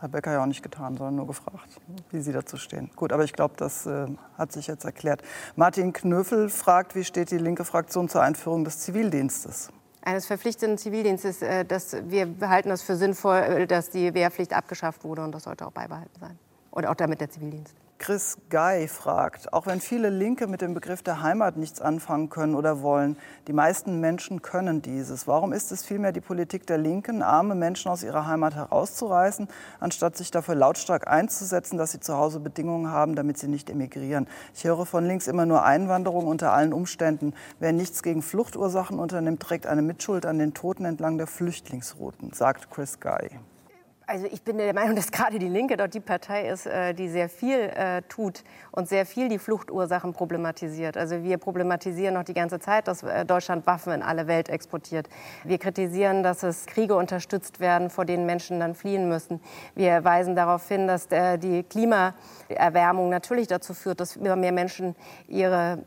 Herr 0.00 0.08
Becker 0.08 0.32
ja 0.32 0.42
auch 0.42 0.46
nicht 0.46 0.62
getan, 0.62 0.96
sondern 0.96 1.16
nur 1.16 1.26
gefragt, 1.26 1.80
wie 2.10 2.20
Sie 2.20 2.32
dazu 2.32 2.56
stehen. 2.56 2.90
Gut, 2.94 3.12
aber 3.12 3.24
ich 3.24 3.32
glaube, 3.32 3.54
das 3.56 3.86
äh, 3.86 4.06
hat 4.36 4.52
sich 4.52 4.68
jetzt 4.68 4.84
erklärt. 4.84 5.22
Martin 5.56 5.92
Knöfel 5.92 6.50
fragt, 6.50 6.94
wie 6.94 7.02
steht 7.02 7.30
die 7.30 7.38
linke 7.38 7.64
Fraktion 7.64 8.08
zur 8.08 8.22
Einführung 8.22 8.64
des 8.64 8.78
Zivildienstes? 8.78 9.70
Eines 10.08 10.24
verpflichtenden 10.24 10.78
Zivildienstes, 10.78 11.42
äh, 11.42 11.66
dass 11.66 11.94
wir 12.08 12.34
halten 12.40 12.70
das 12.70 12.80
für 12.80 12.96
sinnvoll, 12.96 13.36
äh, 13.36 13.66
dass 13.66 13.90
die 13.90 14.14
Wehrpflicht 14.14 14.54
abgeschafft 14.54 15.04
wurde 15.04 15.22
und 15.22 15.32
das 15.32 15.42
sollte 15.42 15.66
auch 15.66 15.72
beibehalten 15.72 16.18
sein. 16.18 16.38
Und 16.70 16.86
auch 16.86 16.94
damit 16.94 17.20
der 17.20 17.28
Zivildienst. 17.28 17.74
Chris 17.98 18.38
Guy 18.48 18.86
fragt, 18.86 19.52
auch 19.52 19.66
wenn 19.66 19.80
viele 19.80 20.08
Linke 20.08 20.46
mit 20.46 20.60
dem 20.60 20.72
Begriff 20.72 21.02
der 21.02 21.20
Heimat 21.20 21.56
nichts 21.56 21.80
anfangen 21.80 22.30
können 22.30 22.54
oder 22.54 22.80
wollen, 22.80 23.16
die 23.48 23.52
meisten 23.52 23.98
Menschen 23.98 24.40
können 24.40 24.82
dieses. 24.82 25.26
Warum 25.26 25.52
ist 25.52 25.72
es 25.72 25.84
vielmehr 25.84 26.12
die 26.12 26.20
Politik 26.20 26.64
der 26.66 26.78
Linken, 26.78 27.22
arme 27.22 27.56
Menschen 27.56 27.90
aus 27.90 28.04
ihrer 28.04 28.26
Heimat 28.26 28.54
herauszureißen, 28.54 29.48
anstatt 29.80 30.16
sich 30.16 30.30
dafür 30.30 30.54
lautstark 30.54 31.08
einzusetzen, 31.08 31.76
dass 31.76 31.90
sie 31.90 32.00
zu 32.00 32.16
Hause 32.16 32.38
Bedingungen 32.38 32.90
haben, 32.90 33.16
damit 33.16 33.36
sie 33.36 33.48
nicht 33.48 33.68
emigrieren? 33.68 34.28
Ich 34.54 34.64
höre 34.64 34.86
von 34.86 35.04
links 35.04 35.26
immer 35.26 35.44
nur 35.44 35.64
Einwanderung 35.64 36.28
unter 36.28 36.52
allen 36.52 36.72
Umständen. 36.72 37.34
Wer 37.58 37.72
nichts 37.72 38.04
gegen 38.04 38.22
Fluchtursachen 38.22 39.00
unternimmt, 39.00 39.42
trägt 39.42 39.66
eine 39.66 39.82
Mitschuld 39.82 40.24
an 40.24 40.38
den 40.38 40.54
Toten 40.54 40.84
entlang 40.84 41.18
der 41.18 41.26
Flüchtlingsrouten, 41.26 42.32
sagt 42.32 42.70
Chris 42.70 43.00
Guy. 43.00 43.28
Also 44.10 44.26
ich 44.32 44.40
bin 44.42 44.56
der 44.56 44.72
Meinung, 44.72 44.96
dass 44.96 45.12
gerade 45.12 45.38
die 45.38 45.48
Linke 45.48 45.76
dort 45.76 45.92
die 45.92 46.00
Partei 46.00 46.48
ist, 46.48 46.64
äh, 46.66 46.94
die 46.94 47.10
sehr 47.10 47.28
viel 47.28 47.58
äh, 47.58 48.00
tut 48.08 48.42
und 48.72 48.88
sehr 48.88 49.04
viel 49.04 49.28
die 49.28 49.38
Fluchtursachen 49.38 50.14
problematisiert. 50.14 50.96
Also 50.96 51.22
wir 51.22 51.36
problematisieren 51.36 52.14
noch 52.14 52.24
die 52.24 52.32
ganze 52.32 52.58
Zeit, 52.58 52.88
dass 52.88 53.02
äh, 53.02 53.26
Deutschland 53.26 53.66
Waffen 53.66 53.92
in 53.92 54.02
alle 54.02 54.26
Welt 54.26 54.48
exportiert. 54.48 55.10
Wir 55.44 55.58
kritisieren, 55.58 56.22
dass 56.22 56.42
es 56.42 56.64
Kriege 56.64 56.96
unterstützt 56.96 57.60
werden, 57.60 57.90
vor 57.90 58.06
denen 58.06 58.24
Menschen 58.24 58.60
dann 58.60 58.74
fliehen 58.74 59.10
müssen. 59.10 59.40
Wir 59.74 60.02
weisen 60.04 60.34
darauf 60.34 60.66
hin, 60.68 60.86
dass 60.86 61.08
die 61.08 61.62
Klimaerwärmung 61.64 63.10
natürlich 63.10 63.46
dazu 63.46 63.74
führt, 63.74 64.00
dass 64.00 64.16
immer 64.16 64.36
mehr 64.36 64.52
Menschen 64.52 64.96
ihre 65.26 65.78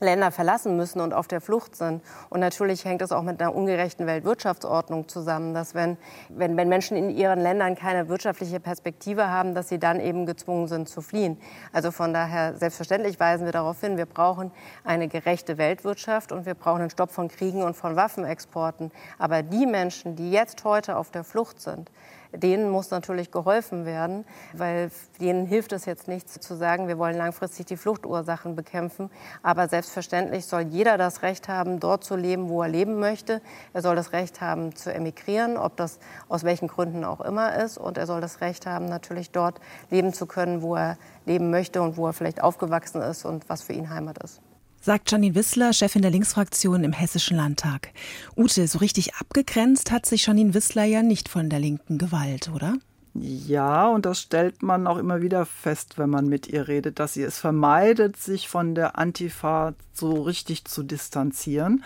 Länder 0.00 0.30
verlassen 0.30 0.76
müssen 0.76 1.00
und 1.00 1.14
auf 1.14 1.28
der 1.28 1.40
Flucht 1.40 1.76
sind. 1.76 2.02
Und 2.28 2.40
natürlich 2.40 2.84
hängt 2.84 3.02
es 3.02 3.12
auch 3.12 3.22
mit 3.22 3.40
einer 3.40 3.54
ungerechten 3.54 4.06
Weltwirtschaftsordnung 4.06 5.08
zusammen, 5.08 5.54
dass 5.54 5.74
wenn, 5.74 5.96
wenn, 6.28 6.56
wenn 6.56 6.68
Menschen 6.68 6.96
in 6.96 7.10
ihren 7.10 7.40
Ländern 7.40 7.76
keine 7.76 8.08
wirtschaftliche 8.08 8.60
Perspektive 8.60 9.28
haben, 9.28 9.54
dass 9.54 9.68
sie 9.68 9.78
dann 9.78 10.00
eben 10.00 10.26
gezwungen 10.26 10.68
sind 10.68 10.88
zu 10.88 11.02
fliehen. 11.02 11.38
Also 11.72 11.90
von 11.90 12.12
daher 12.12 12.56
selbstverständlich 12.56 13.20
weisen 13.20 13.44
wir 13.44 13.52
darauf 13.52 13.80
hin, 13.80 13.96
wir 13.96 14.06
brauchen 14.06 14.50
eine 14.84 15.08
gerechte 15.08 15.58
Weltwirtschaft 15.58 16.32
und 16.32 16.46
wir 16.46 16.54
brauchen 16.54 16.80
einen 16.80 16.90
Stopp 16.90 17.10
von 17.10 17.28
Kriegen 17.28 17.62
und 17.62 17.76
von 17.76 17.96
Waffenexporten. 17.96 18.90
Aber 19.18 19.42
die 19.42 19.66
Menschen, 19.66 20.16
die 20.16 20.30
jetzt 20.30 20.64
heute 20.64 20.96
auf 20.96 21.10
der 21.10 21.24
Flucht 21.24 21.60
sind, 21.60 21.90
denen 22.32 22.70
muss 22.70 22.90
natürlich 22.90 23.30
geholfen 23.30 23.84
werden, 23.84 24.24
weil 24.52 24.90
denen 25.20 25.46
hilft 25.46 25.72
es 25.72 25.84
jetzt 25.84 26.08
nichts 26.08 26.38
zu 26.40 26.54
sagen, 26.54 26.88
wir 26.88 26.98
wollen 26.98 27.16
langfristig 27.16 27.66
die 27.66 27.76
Fluchtursachen 27.76 28.56
bekämpfen. 28.56 29.10
Aber 29.42 29.68
selbstverständlich 29.68 30.46
soll 30.46 30.62
jeder 30.62 30.98
das 30.98 31.22
Recht 31.22 31.48
haben, 31.48 31.80
dort 31.80 32.04
zu 32.04 32.16
leben, 32.16 32.48
wo 32.48 32.62
er 32.62 32.68
leben 32.68 32.98
möchte. 32.98 33.40
Er 33.72 33.82
soll 33.82 33.96
das 33.96 34.12
Recht 34.12 34.40
haben, 34.40 34.74
zu 34.74 34.92
emigrieren, 34.92 35.56
ob 35.56 35.76
das 35.76 35.98
aus 36.28 36.44
welchen 36.44 36.68
Gründen 36.68 37.04
auch 37.04 37.20
immer 37.20 37.56
ist. 37.56 37.78
Und 37.78 37.98
er 37.98 38.06
soll 38.06 38.20
das 38.20 38.40
Recht 38.40 38.66
haben, 38.66 38.86
natürlich 38.86 39.30
dort 39.30 39.60
leben 39.90 40.12
zu 40.12 40.26
können, 40.26 40.62
wo 40.62 40.76
er 40.76 40.96
leben 41.26 41.50
möchte 41.50 41.82
und 41.82 41.96
wo 41.96 42.06
er 42.06 42.12
vielleicht 42.12 42.42
aufgewachsen 42.42 43.02
ist 43.02 43.24
und 43.24 43.48
was 43.48 43.62
für 43.62 43.72
ihn 43.72 43.90
Heimat 43.90 44.22
ist. 44.22 44.40
Sagt 44.82 45.10
Janine 45.10 45.34
Wissler, 45.34 45.74
Chefin 45.74 46.00
der 46.00 46.10
Linksfraktion 46.10 46.84
im 46.84 46.94
Hessischen 46.94 47.36
Landtag. 47.36 47.92
Ute, 48.34 48.66
so 48.66 48.78
richtig 48.78 49.14
abgegrenzt 49.16 49.90
hat 49.90 50.06
sich 50.06 50.24
Janine 50.24 50.54
Wissler 50.54 50.84
ja 50.84 51.02
nicht 51.02 51.28
von 51.28 51.50
der 51.50 51.58
linken 51.58 51.98
Gewalt, 51.98 52.50
oder? 52.54 52.76
Ja, 53.12 53.88
und 53.88 54.06
das 54.06 54.20
stellt 54.20 54.62
man 54.62 54.86
auch 54.86 54.96
immer 54.96 55.20
wieder 55.20 55.44
fest, 55.44 55.98
wenn 55.98 56.08
man 56.08 56.28
mit 56.28 56.46
ihr 56.46 56.66
redet, 56.66 56.98
dass 56.98 57.12
sie 57.12 57.22
es 57.22 57.38
vermeidet, 57.38 58.16
sich 58.16 58.48
von 58.48 58.74
der 58.74 58.96
Antifa 58.96 59.74
so 59.92 60.22
richtig 60.22 60.64
zu 60.64 60.82
distanzieren 60.82 61.84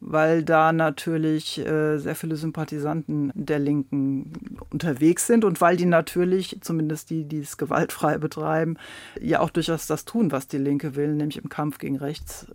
weil 0.00 0.42
da 0.42 0.72
natürlich 0.72 1.58
äh, 1.58 1.98
sehr 1.98 2.14
viele 2.14 2.36
Sympathisanten 2.36 3.32
der 3.34 3.58
Linken 3.58 4.58
unterwegs 4.70 5.26
sind 5.26 5.44
und 5.44 5.60
weil 5.60 5.76
die 5.76 5.86
natürlich, 5.86 6.58
zumindest 6.60 7.10
die, 7.10 7.24
die 7.24 7.40
es 7.40 7.56
gewaltfrei 7.56 8.18
betreiben, 8.18 8.76
ja 9.20 9.40
auch 9.40 9.50
durchaus 9.50 9.86
das 9.86 10.04
tun, 10.04 10.30
was 10.30 10.46
die 10.46 10.58
Linke 10.58 10.94
will, 10.94 11.14
nämlich 11.14 11.42
im 11.42 11.48
Kampf 11.48 11.78
gegen 11.78 11.96
rechts 11.96 12.46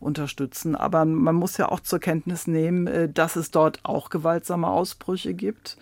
unterstützen. 0.00 0.74
Aber 0.74 1.04
man 1.04 1.34
muss 1.36 1.56
ja 1.58 1.68
auch 1.68 1.80
zur 1.80 2.00
Kenntnis 2.00 2.46
nehmen, 2.46 2.86
äh, 2.86 3.08
dass 3.08 3.36
es 3.36 3.50
dort 3.50 3.80
auch 3.84 4.10
gewaltsame 4.10 4.68
Ausbrüche 4.68 5.34
gibt. 5.34 5.76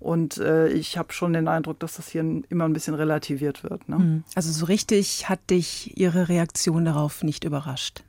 Und 0.00 0.38
äh, 0.38 0.68
ich 0.68 0.96
habe 0.96 1.12
schon 1.12 1.32
den 1.32 1.48
Eindruck, 1.48 1.80
dass 1.80 1.96
das 1.96 2.08
hier 2.08 2.20
immer 2.20 2.64
ein 2.64 2.72
bisschen 2.72 2.94
relativiert 2.94 3.64
wird. 3.64 3.88
Ne? 3.88 3.96
Hm. 3.96 4.24
Also 4.34 4.52
so 4.52 4.66
richtig 4.66 5.28
hat 5.28 5.40
dich 5.50 5.96
Ihre 5.96 6.28
Reaktion 6.28 6.84
darauf 6.84 7.24
nicht 7.24 7.44
überrascht? 7.44 8.04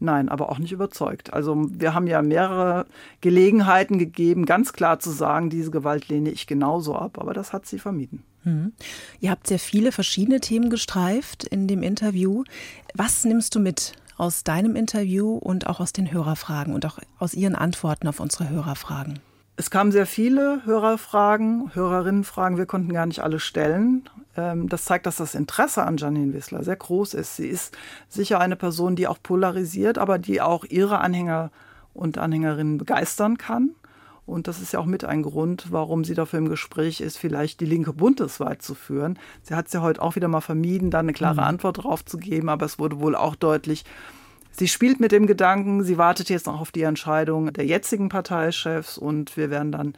Nein, 0.00 0.28
aber 0.28 0.50
auch 0.50 0.58
nicht 0.58 0.72
überzeugt. 0.72 1.32
Also 1.32 1.66
wir 1.70 1.94
haben 1.94 2.06
ja 2.06 2.20
mehrere 2.20 2.86
Gelegenheiten 3.20 3.98
gegeben, 3.98 4.44
ganz 4.44 4.72
klar 4.72 4.98
zu 4.98 5.10
sagen, 5.10 5.50
diese 5.50 5.70
Gewalt 5.70 6.08
lehne 6.08 6.30
ich 6.30 6.46
genauso 6.46 6.94
ab, 6.94 7.18
aber 7.18 7.32
das 7.32 7.52
hat 7.52 7.66
sie 7.66 7.78
vermieden. 7.78 8.22
Mhm. 8.44 8.72
Ihr 9.20 9.30
habt 9.30 9.46
sehr 9.46 9.58
viele 9.58 9.92
verschiedene 9.92 10.40
Themen 10.40 10.68
gestreift 10.68 11.44
in 11.44 11.68
dem 11.68 11.82
Interview. 11.82 12.44
Was 12.94 13.24
nimmst 13.24 13.54
du 13.54 13.60
mit 13.60 13.94
aus 14.16 14.44
deinem 14.44 14.76
Interview 14.76 15.36
und 15.36 15.66
auch 15.66 15.80
aus 15.80 15.92
den 15.92 16.12
Hörerfragen 16.12 16.74
und 16.74 16.86
auch 16.86 16.98
aus 17.18 17.34
Ihren 17.34 17.54
Antworten 17.54 18.08
auf 18.08 18.20
unsere 18.20 18.48
Hörerfragen? 18.48 19.20
Es 19.56 19.70
kamen 19.70 19.92
sehr 19.92 20.06
viele 20.06 20.62
Hörerfragen, 20.64 21.70
Hörerinnenfragen. 21.74 22.58
Wir 22.58 22.66
konnten 22.66 22.92
gar 22.92 23.06
nicht 23.06 23.20
alle 23.20 23.38
stellen. 23.38 24.08
Ähm, 24.36 24.68
das 24.68 24.84
zeigt, 24.84 25.06
dass 25.06 25.16
das 25.16 25.36
Interesse 25.36 25.84
an 25.84 25.96
Janine 25.96 26.32
Wissler 26.32 26.64
sehr 26.64 26.74
groß 26.74 27.14
ist. 27.14 27.36
Sie 27.36 27.46
ist 27.46 27.76
sicher 28.08 28.40
eine 28.40 28.56
Person, 28.56 28.96
die 28.96 29.06
auch 29.06 29.18
polarisiert, 29.22 29.96
aber 29.98 30.18
die 30.18 30.40
auch 30.40 30.64
ihre 30.64 30.98
Anhänger 30.98 31.52
und 31.92 32.18
Anhängerinnen 32.18 32.78
begeistern 32.78 33.38
kann. 33.38 33.70
Und 34.26 34.48
das 34.48 34.60
ist 34.60 34.72
ja 34.72 34.80
auch 34.80 34.86
mit 34.86 35.04
ein 35.04 35.22
Grund, 35.22 35.66
warum 35.70 36.02
sie 36.02 36.14
dafür 36.14 36.40
im 36.40 36.48
Gespräch 36.48 37.00
ist, 37.00 37.18
vielleicht 37.18 37.60
die 37.60 37.66
Linke 37.66 37.92
bundesweit 37.92 38.62
zu 38.62 38.74
führen. 38.74 39.18
Sie 39.42 39.54
hat 39.54 39.66
es 39.66 39.72
ja 39.72 39.82
heute 39.82 40.02
auch 40.02 40.16
wieder 40.16 40.28
mal 40.28 40.40
vermieden, 40.40 40.90
da 40.90 40.98
eine 40.98 41.12
klare 41.12 41.42
mhm. 41.42 41.46
Antwort 41.46 41.84
drauf 41.84 42.04
zu 42.04 42.16
geben, 42.18 42.48
aber 42.48 42.66
es 42.66 42.78
wurde 42.80 42.98
wohl 43.00 43.14
auch 43.14 43.36
deutlich, 43.36 43.84
Sie 44.56 44.68
spielt 44.68 45.00
mit 45.00 45.10
dem 45.10 45.26
Gedanken, 45.26 45.82
sie 45.82 45.98
wartet 45.98 46.30
jetzt 46.30 46.46
noch 46.46 46.60
auf 46.60 46.70
die 46.70 46.82
Entscheidung 46.82 47.52
der 47.52 47.66
jetzigen 47.66 48.08
Parteichefs 48.08 48.96
und 48.98 49.36
wir 49.36 49.50
werden 49.50 49.72
dann 49.72 49.94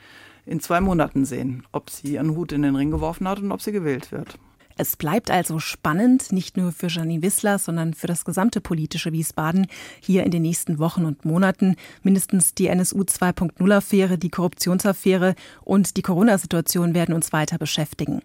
in 0.46 0.60
zwei 0.60 0.80
Monaten 0.80 1.26
sehen, 1.26 1.66
ob 1.72 1.90
sie 1.90 2.14
ihren 2.14 2.34
Hut 2.34 2.52
in 2.52 2.62
den 2.62 2.74
Ring 2.74 2.90
geworfen 2.90 3.28
hat 3.28 3.40
und 3.40 3.52
ob 3.52 3.60
sie 3.60 3.72
gewählt 3.72 4.12
wird. 4.12 4.38
Es 4.78 4.96
bleibt 4.96 5.30
also 5.30 5.58
spannend, 5.58 6.32
nicht 6.32 6.58
nur 6.58 6.70
für 6.70 6.88
Janine 6.88 7.22
Wissler, 7.22 7.58
sondern 7.58 7.94
für 7.94 8.06
das 8.06 8.26
gesamte 8.26 8.60
politische 8.60 9.10
Wiesbaden 9.10 9.68
hier 10.00 10.22
in 10.24 10.30
den 10.30 10.42
nächsten 10.42 10.78
Wochen 10.78 11.06
und 11.06 11.24
Monaten. 11.24 11.76
Mindestens 12.02 12.52
die 12.52 12.66
NSU 12.66 13.00
2.0-Affäre, 13.00 14.18
die 14.18 14.28
Korruptionsaffäre 14.28 15.34
und 15.64 15.96
die 15.96 16.02
Corona-Situation 16.02 16.94
werden 16.94 17.14
uns 17.14 17.32
weiter 17.32 17.56
beschäftigen. 17.56 18.20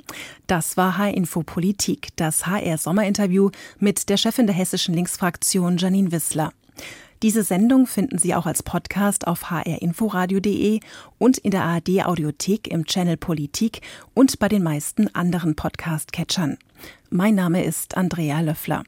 Das 0.47 0.75
war 0.75 0.97
H-Info 0.97 1.43
Politik, 1.43 2.09
das 2.17 2.45
HR-Sommerinterview 2.47 3.51
mit 3.79 4.09
der 4.09 4.17
Chefin 4.17 4.45
der 4.45 4.55
hessischen 4.55 4.93
Linksfraktion 4.93 5.77
Janine 5.77 6.11
Wissler. 6.11 6.51
Diese 7.23 7.43
Sendung 7.43 7.85
finden 7.85 8.17
Sie 8.17 8.33
auch 8.33 8.47
als 8.47 8.63
Podcast 8.63 9.27
auf 9.27 9.51
hrinforadio.de 9.51 10.79
und 11.19 11.37
in 11.37 11.51
der 11.51 11.63
ARD 11.63 12.05
Audiothek 12.05 12.67
im 12.67 12.85
Channel 12.85 13.15
Politik 13.15 13.81
und 14.15 14.39
bei 14.39 14.47
den 14.47 14.63
meisten 14.63 15.13
anderen 15.13 15.55
Podcast-Catchern. 15.55 16.57
Mein 17.11 17.35
Name 17.35 17.63
ist 17.63 17.95
Andrea 17.95 18.41
Löffler. 18.41 18.83